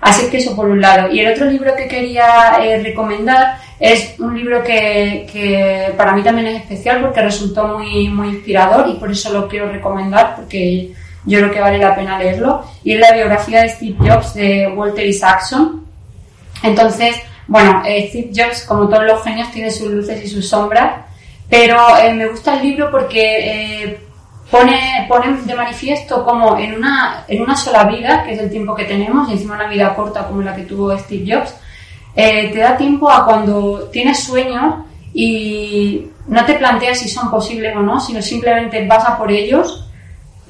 Así 0.00 0.28
que 0.30 0.38
eso 0.38 0.54
por 0.54 0.68
un 0.68 0.80
lado. 0.80 1.10
Y 1.10 1.20
el 1.20 1.32
otro 1.32 1.46
libro 1.46 1.74
que 1.74 1.88
quería 1.88 2.58
eh, 2.62 2.82
recomendar 2.82 3.58
es 3.80 4.18
un 4.18 4.36
libro 4.36 4.62
que, 4.62 5.28
que 5.32 5.92
para 5.96 6.12
mí 6.12 6.22
también 6.22 6.48
es 6.48 6.62
especial 6.62 7.00
porque 7.00 7.22
resultó 7.22 7.66
muy, 7.66 8.08
muy 8.08 8.28
inspirador 8.28 8.88
y 8.88 8.94
por 8.94 9.10
eso 9.10 9.32
lo 9.32 9.48
quiero 9.48 9.70
recomendar 9.70 10.36
porque 10.36 10.92
yo 11.24 11.38
creo 11.40 11.50
que 11.50 11.60
vale 11.60 11.78
la 11.78 11.94
pena 11.94 12.18
leerlo. 12.18 12.64
Y 12.84 12.92
es 12.92 13.00
la 13.00 13.12
biografía 13.12 13.62
de 13.62 13.70
Steve 13.70 13.96
Jobs 13.98 14.34
de 14.34 14.68
Walter 14.68 15.06
Isaacson. 15.06 15.84
Entonces, 16.62 17.16
bueno, 17.46 17.82
eh, 17.86 18.08
Steve 18.08 18.30
Jobs, 18.34 18.64
como 18.64 18.88
todos 18.88 19.04
los 19.04 19.22
genios, 19.22 19.50
tiene 19.50 19.70
sus 19.70 19.88
luces 19.88 20.24
y 20.24 20.28
sus 20.28 20.48
sombras, 20.48 21.04
pero 21.48 21.78
eh, 21.98 22.12
me 22.12 22.26
gusta 22.26 22.56
el 22.56 22.66
libro 22.66 22.90
porque 22.90 23.98
pone, 24.50 25.06
pone 25.08 25.42
de 25.42 25.54
manifiesto 25.54 26.24
como 26.24 26.56
en 26.58 26.74
una, 26.74 27.24
en 27.28 27.42
una 27.42 27.56
sola 27.56 27.84
vida, 27.84 28.24
que 28.24 28.34
es 28.34 28.38
el 28.38 28.50
tiempo 28.50 28.74
que 28.74 28.84
tenemos, 28.84 29.28
y 29.28 29.32
encima 29.32 29.56
una 29.56 29.68
vida 29.68 29.94
corta 29.94 30.26
como 30.26 30.42
la 30.42 30.54
que 30.54 30.62
tuvo 30.62 30.96
Steve 30.98 31.24
Jobs, 31.34 31.54
eh, 32.14 32.50
te 32.52 32.58
da 32.58 32.76
tiempo 32.76 33.10
a 33.10 33.24
cuando 33.26 33.88
tienes 33.92 34.20
sueños 34.20 34.76
y 35.12 36.06
no 36.28 36.44
te 36.44 36.54
planteas 36.54 36.98
si 36.98 37.08
son 37.08 37.30
posibles 37.30 37.76
o 37.76 37.80
no, 37.80 38.00
sino 38.00 38.22
simplemente 38.22 38.86
vas 38.86 39.04
a 39.04 39.18
por 39.18 39.30
ellos, 39.30 39.88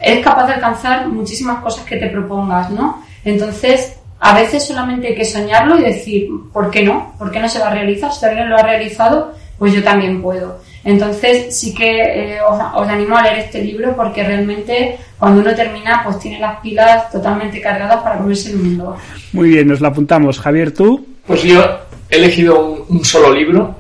eres 0.01 0.25
capaz 0.25 0.47
de 0.47 0.55
alcanzar 0.55 1.09
muchísimas 1.09 1.63
cosas 1.63 1.85
que 1.85 1.97
te 1.97 2.09
propongas, 2.09 2.71
¿no? 2.71 3.03
Entonces, 3.25 3.99
a 4.21 4.35
veces 4.35 4.67
solamente 4.67 5.09
hay 5.09 5.15
que 5.15 5.25
soñarlo 5.25 5.79
y 5.79 5.83
decir, 5.83 6.29
¿por 6.53 6.71
qué 6.71 6.83
no? 6.83 7.15
¿Por 7.19 7.31
qué 7.31 7.41
no 7.41 7.49
se 7.49 7.59
va 7.59 7.69
a 7.69 7.75
realizar? 7.75 8.13
Si 8.13 8.25
alguien 8.25 8.49
lo 8.49 8.57
ha 8.57 8.63
realizado, 8.63 9.35
pues 9.59 9.73
yo 9.73 9.83
también 9.83 10.23
puedo. 10.23 10.59
Entonces 10.87 11.59
sí 11.59 11.75
que 11.75 12.01
eh, 12.01 12.38
os, 12.40 12.59
os 12.75 12.88
animo 12.88 13.16
a 13.16 13.22
leer 13.22 13.40
este 13.40 13.61
libro 13.61 13.94
porque 13.96 14.22
realmente 14.22 14.96
cuando 15.18 15.40
uno 15.40 15.53
termina 15.53 16.01
pues 16.05 16.20
tiene 16.20 16.38
las 16.38 16.61
pilas 16.61 17.11
totalmente 17.11 17.61
cargadas 17.61 18.03
para 18.05 18.18
comerse 18.18 18.51
el 18.51 18.59
mundo. 18.59 18.96
Muy 19.33 19.49
bien, 19.49 19.66
nos 19.66 19.81
lo 19.81 19.88
apuntamos. 19.88 20.38
Javier, 20.38 20.72
tú. 20.72 21.05
Pues 21.27 21.42
yo 21.42 21.61
he 22.09 22.16
elegido 22.16 22.64
un, 22.64 22.85
un 22.88 23.05
solo 23.05 23.35
libro, 23.35 23.75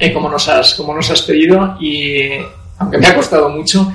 eh, 0.00 0.12
como, 0.12 0.28
nos 0.28 0.48
has, 0.48 0.74
como 0.74 0.92
nos 0.92 1.08
has 1.08 1.22
pedido, 1.22 1.76
y 1.80 2.30
aunque 2.78 2.98
me 2.98 3.06
ha 3.06 3.14
costado 3.14 3.48
mucho, 3.48 3.92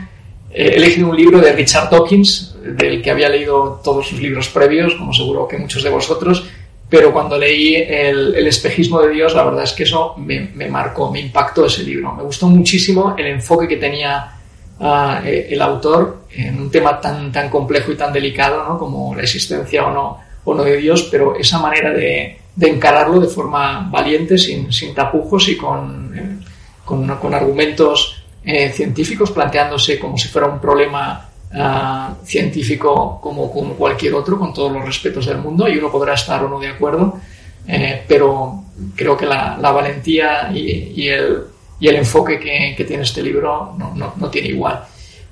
eh, 0.50 0.72
he 0.74 0.76
elegido 0.78 1.10
un 1.10 1.18
libro 1.18 1.42
de 1.42 1.52
Richard 1.52 1.90
Dawkins, 1.90 2.56
del 2.64 3.02
que 3.02 3.12
había 3.12 3.28
leído 3.28 3.82
todos 3.84 4.08
sus 4.08 4.22
libros 4.22 4.48
previos, 4.48 4.96
como 4.96 5.14
seguro 5.14 5.46
que 5.46 5.58
muchos 5.58 5.84
de 5.84 5.90
vosotros, 5.90 6.46
pero 6.94 7.12
cuando 7.12 7.40
leí 7.40 7.74
el, 7.74 8.46
espejismo 8.46 9.02
de 9.02 9.10
Dios, 9.10 9.34
la 9.34 9.44
verdad 9.44 9.64
es 9.64 9.74
que 9.74 9.82
eso 9.82 10.14
me, 10.16 10.52
marcó, 10.70 11.10
me 11.10 11.22
impactó 11.22 11.66
ese 11.66 11.82
libro. 11.82 12.14
Me 12.14 12.22
gustó 12.22 12.48
muchísimo 12.48 13.16
el 13.18 13.26
enfoque 13.26 13.68
que 13.68 13.78
tenía 13.78 14.32
uh, 14.80 15.26
el 15.26 15.60
autor 15.60 16.26
en 16.30 16.62
un 16.62 16.70
tema 16.70 17.02
tan, 17.02 17.32
tan 17.32 17.50
complejo 17.50 17.92
y 17.92 17.96
tan 17.96 18.14
delicado 18.14 18.64
¿no? 18.64 18.78
como 18.78 19.16
la 19.16 19.24
existencia 19.24 19.88
o 19.88 19.92
no, 19.92 20.20
o 20.44 20.54
no 20.54 20.64
de 20.64 20.78
Dios, 20.78 21.08
pero 21.10 21.36
esa 21.36 21.58
manera 21.58 21.92
de, 21.94 22.38
de 22.56 22.70
encararlo 22.70 23.20
de 23.20 23.28
forma 23.28 23.90
valiente, 23.90 24.38
sin, 24.38 24.72
sin 24.72 24.94
tapujos 24.94 25.50
y 25.50 25.58
con, 25.58 26.16
eh, 26.16 26.46
con, 26.86 27.08
con 27.18 27.34
argumentos 27.34 28.24
eh, 28.46 28.70
científicos, 28.70 29.32
planteándose 29.32 29.98
como 29.98 30.16
si 30.16 30.28
fuera 30.28 30.48
un 30.48 30.62
problema 30.62 31.28
uh, 31.54 32.26
científico 32.26 33.20
como, 33.22 33.52
como, 33.52 33.76
cualquier 33.76 34.14
otro, 34.16 34.38
con 34.38 34.54
todos 34.54 34.72
los 34.72 34.86
respetos 34.86 35.26
del 35.26 35.38
mundo, 35.38 35.68
y 35.68 35.78
uno 35.78 35.92
podrá 35.92 36.14
estar 36.14 36.44
o 36.44 36.50
no 36.50 36.60
de 36.60 36.70
acuerdo, 36.70 37.20
eh, 37.68 38.04
pero 38.08 38.64
creo 38.96 39.16
que 39.16 39.26
la, 39.26 39.58
la 39.62 39.72
valentía 39.72 40.52
y, 40.54 40.94
y, 40.96 41.08
el, 41.08 41.44
y, 41.80 41.88
el, 41.88 41.96
enfoque 41.96 42.40
que, 42.40 42.74
que, 42.76 42.84
tiene 42.84 43.04
este 43.04 43.22
libro 43.22 43.74
no, 43.78 43.94
no, 43.96 44.14
no 44.18 44.30
tiene 44.30 44.50
igual. 44.50 44.84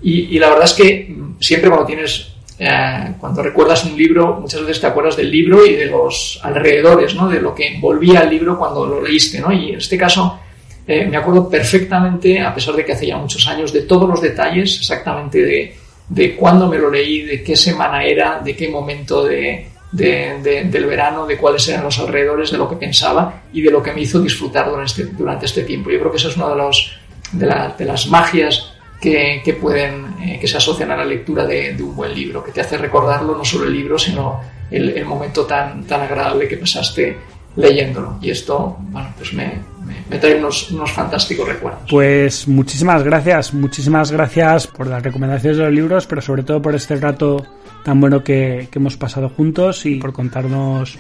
Y, 0.02 0.36
y, 0.36 0.40
la 0.40 0.50
verdad 0.50 0.66
es 0.66 0.74
que 0.74 1.16
siempre 1.40 1.70
cuando 1.70 1.86
tienes, 1.86 2.34
eh, 2.58 3.14
cuando 3.20 3.44
recuerdas 3.44 3.84
un 3.84 3.98
libro, 3.98 4.40
muchas 4.42 4.62
veces 4.62 4.80
te 4.80 4.88
acuerdas 4.88 5.18
del 5.18 5.30
libro 5.30 5.66
y 5.66 5.74
de 5.74 5.88
los 5.88 6.40
alrededores, 6.44 7.16
¿no? 7.16 7.28
de 7.28 7.42
lo 7.42 7.54
que 7.54 7.68
envolvía 7.68 8.22
el 8.22 8.30
libro 8.30 8.58
cuando 8.58 8.86
lo 8.86 9.02
leíste, 9.02 9.40
¿no? 9.40 9.52
y 9.52 9.72
en 9.72 9.78
este 9.78 9.98
caso 9.98 10.40
eh, 10.88 11.06
me 11.06 11.18
acuerdo 11.18 11.48
perfectamente, 11.50 12.40
a 12.42 12.54
pesar 12.54 12.76
de 12.76 12.84
que 12.84 12.94
hace 12.94 13.08
ya 13.08 13.18
muchos 13.18 13.48
años, 13.48 13.72
de 13.72 13.84
todos 13.84 14.10
los 14.10 14.22
detalles 14.22 14.78
exactamente 14.80 15.42
de, 15.42 15.76
de 16.12 16.36
cuándo 16.36 16.68
me 16.68 16.78
lo 16.78 16.92
leí, 16.92 17.22
de 17.22 17.42
qué 17.42 17.56
semana 17.56 18.04
era, 18.04 18.42
de 18.44 18.54
qué 18.54 18.68
momento 18.68 19.24
de, 19.24 19.68
de, 19.94 20.40
de, 20.44 20.66
del 20.66 20.86
verano, 20.86 21.26
de 21.26 21.38
cuáles 21.38 21.66
eran 21.70 21.86
los 21.86 22.00
alrededores, 22.00 22.52
de 22.52 22.58
lo 22.58 22.68
que 22.68 22.76
pensaba 22.76 23.44
y 23.54 23.62
de 23.62 23.72
lo 23.72 23.82
que 23.82 23.94
me 23.94 24.02
hizo 24.02 24.20
disfrutar 24.20 24.70
durante 24.70 25.04
este, 25.04 25.16
durante 25.16 25.46
este 25.46 25.64
tiempo. 25.64 25.90
Yo 25.90 26.00
creo 26.00 26.12
que 26.12 26.18
eso 26.18 26.28
es 26.28 26.36
una 26.36 26.50
de, 26.50 26.56
los, 26.58 26.98
de, 27.32 27.46
la, 27.46 27.70
de 27.78 27.86
las 27.86 28.08
magias 28.08 28.74
que, 29.00 29.42
que 29.44 29.54
pueden, 29.54 30.16
eh, 30.22 30.38
que 30.38 30.50
se 30.50 30.58
asocian 30.58 30.92
a 30.92 30.98
la 30.98 31.06
lectura 31.06 31.46
de, 31.46 31.76
de, 31.76 31.82
un 31.82 31.96
buen 31.96 32.14
libro, 32.14 32.44
que 32.44 32.52
te 32.52 32.60
hace 32.60 32.78
recordarlo 32.78 33.38
no 33.38 33.46
solo 33.46 33.68
el 33.68 33.74
libro, 33.74 33.98
sino 33.98 34.42
el, 34.70 34.90
el 34.90 35.06
momento 35.06 35.46
tan, 35.46 35.86
tan 35.88 36.02
agradable 36.02 36.46
que 36.46 36.58
pasaste 36.58 37.18
leyéndolo. 37.56 38.18
Y 38.22 38.32
esto, 38.32 38.78
bueno, 38.80 39.10
pues 39.18 39.34
me, 39.34 39.60
me, 39.86 39.96
me 40.10 40.18
trae 40.18 40.38
unos, 40.38 40.72
unos, 40.72 40.92
fantásticos 40.92 41.48
recuerdos. 41.48 41.82
Pues 41.90 42.48
muchísimas 42.48 43.04
gracias, 43.04 43.54
muchísimas 43.54 44.12
gracias 44.12 44.68
por 44.68 44.88
las 44.88 45.04
recomendaciones 45.04 45.58
de 45.58 45.66
los 45.66 45.74
libros, 45.74 46.08
pero 46.08 46.22
sobre 46.22 46.44
todo 46.44 46.62
por 46.62 46.76
este 46.76 46.96
rato 46.96 47.46
tan 47.84 48.00
bueno 48.00 48.24
que, 48.24 48.68
que 48.72 48.80
hemos 48.80 48.98
pasado 48.98 49.30
juntos 49.30 49.86
y 49.86 49.96
por 49.96 50.14
contarnos 50.14 50.98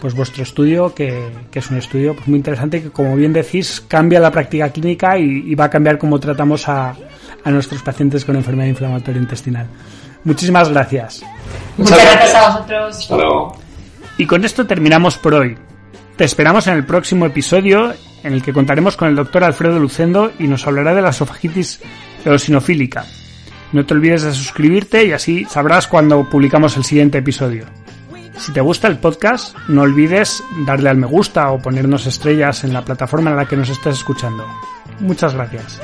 pues 0.00 0.14
vuestro 0.14 0.42
estudio, 0.42 0.94
que, 0.94 1.28
que 1.50 1.58
es 1.58 1.70
un 1.70 1.76
estudio 1.76 2.14
pues, 2.14 2.26
muy 2.26 2.38
interesante 2.38 2.82
que, 2.82 2.90
como 2.90 3.14
bien 3.16 3.32
decís, 3.32 3.84
cambia 3.86 4.18
la 4.18 4.30
práctica 4.30 4.70
clínica 4.70 5.18
y, 5.18 5.44
y 5.46 5.54
va 5.54 5.66
a 5.66 5.70
cambiar 5.70 5.98
cómo 5.98 6.18
tratamos 6.18 6.68
a, 6.68 6.94
a, 7.44 7.50
nuestros 7.50 7.82
pacientes 7.82 8.24
con 8.24 8.36
enfermedad 8.36 8.68
inflamatoria 8.68 9.20
intestinal. 9.20 9.66
Muchísimas 10.24 10.70
gracias. 10.70 11.22
Muchas, 11.76 11.98
Muchas 11.98 12.14
gracias 12.14 12.34
a 12.34 12.48
vosotros. 12.48 12.98
Hasta 12.98 13.16
luego. 13.16 13.58
Y 14.16 14.26
con 14.26 14.44
esto 14.44 14.66
terminamos 14.66 15.18
por 15.18 15.34
hoy. 15.34 15.56
Te 16.16 16.24
esperamos 16.24 16.66
en 16.66 16.74
el 16.74 16.84
próximo 16.84 17.26
episodio 17.26 17.94
en 18.22 18.32
el 18.32 18.42
que 18.42 18.52
contaremos 18.52 18.96
con 18.96 19.08
el 19.08 19.16
doctor 19.16 19.44
Alfredo 19.44 19.78
Lucendo 19.78 20.32
y 20.38 20.46
nos 20.46 20.66
hablará 20.66 20.94
de 20.94 21.02
la 21.02 21.10
esofagitis 21.10 21.80
eosinofílica. 22.24 23.04
No 23.72 23.86
te 23.86 23.94
olvides 23.94 24.22
de 24.22 24.32
suscribirte 24.32 25.04
y 25.06 25.12
así 25.12 25.44
sabrás 25.44 25.86
cuando 25.86 26.28
publicamos 26.28 26.76
el 26.76 26.84
siguiente 26.84 27.18
episodio. 27.18 27.66
Si 28.36 28.52
te 28.52 28.60
gusta 28.60 28.88
el 28.88 28.98
podcast, 28.98 29.56
no 29.68 29.82
olvides 29.82 30.42
darle 30.66 30.88
al 30.88 30.96
me 30.96 31.06
gusta 31.06 31.50
o 31.50 31.58
ponernos 31.58 32.06
estrellas 32.06 32.64
en 32.64 32.72
la 32.72 32.84
plataforma 32.84 33.30
en 33.30 33.36
la 33.36 33.46
que 33.46 33.56
nos 33.56 33.68
estés 33.68 33.96
escuchando. 33.96 34.46
Muchas 34.98 35.34
gracias. 35.34 35.80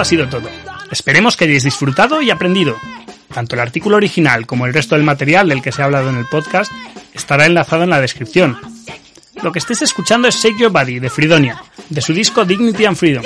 Ha 0.00 0.04
sido 0.06 0.30
todo. 0.30 0.48
Esperemos 0.90 1.36
que 1.36 1.44
hayáis 1.44 1.62
disfrutado 1.62 2.22
y 2.22 2.30
aprendido. 2.30 2.74
Tanto 3.34 3.54
el 3.54 3.60
artículo 3.60 3.98
original 3.98 4.46
como 4.46 4.64
el 4.64 4.72
resto 4.72 4.94
del 4.94 5.04
material 5.04 5.50
del 5.50 5.60
que 5.60 5.72
se 5.72 5.82
ha 5.82 5.84
hablado 5.84 6.08
en 6.08 6.16
el 6.16 6.24
podcast 6.24 6.72
estará 7.12 7.44
enlazado 7.44 7.82
en 7.82 7.90
la 7.90 8.00
descripción. 8.00 8.58
Lo 9.42 9.52
que 9.52 9.58
estés 9.58 9.82
escuchando 9.82 10.26
es 10.26 10.36
Shake 10.36 10.58
Your 10.58 10.72
Body 10.72 11.00
de 11.00 11.10
Fridonia, 11.10 11.62
de 11.90 12.00
su 12.00 12.14
disco 12.14 12.46
Dignity 12.46 12.86
and 12.86 12.96
Freedom. 12.96 13.24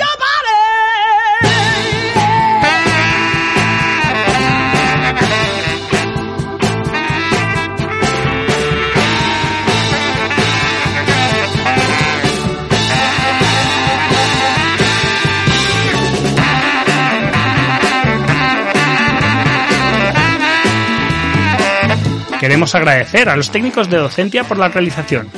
Queremos 22.39 22.75
agradecer 22.75 23.29
a 23.29 23.35
los 23.35 23.49
técnicos 23.49 23.89
de 23.89 23.97
docencia 23.97 24.43
por 24.43 24.57
la 24.57 24.67
realización. 24.67 25.29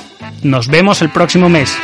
Nos 0.44 0.68
vemos 0.68 1.02
el 1.02 1.10
próximo 1.10 1.50
mes. 1.50 1.78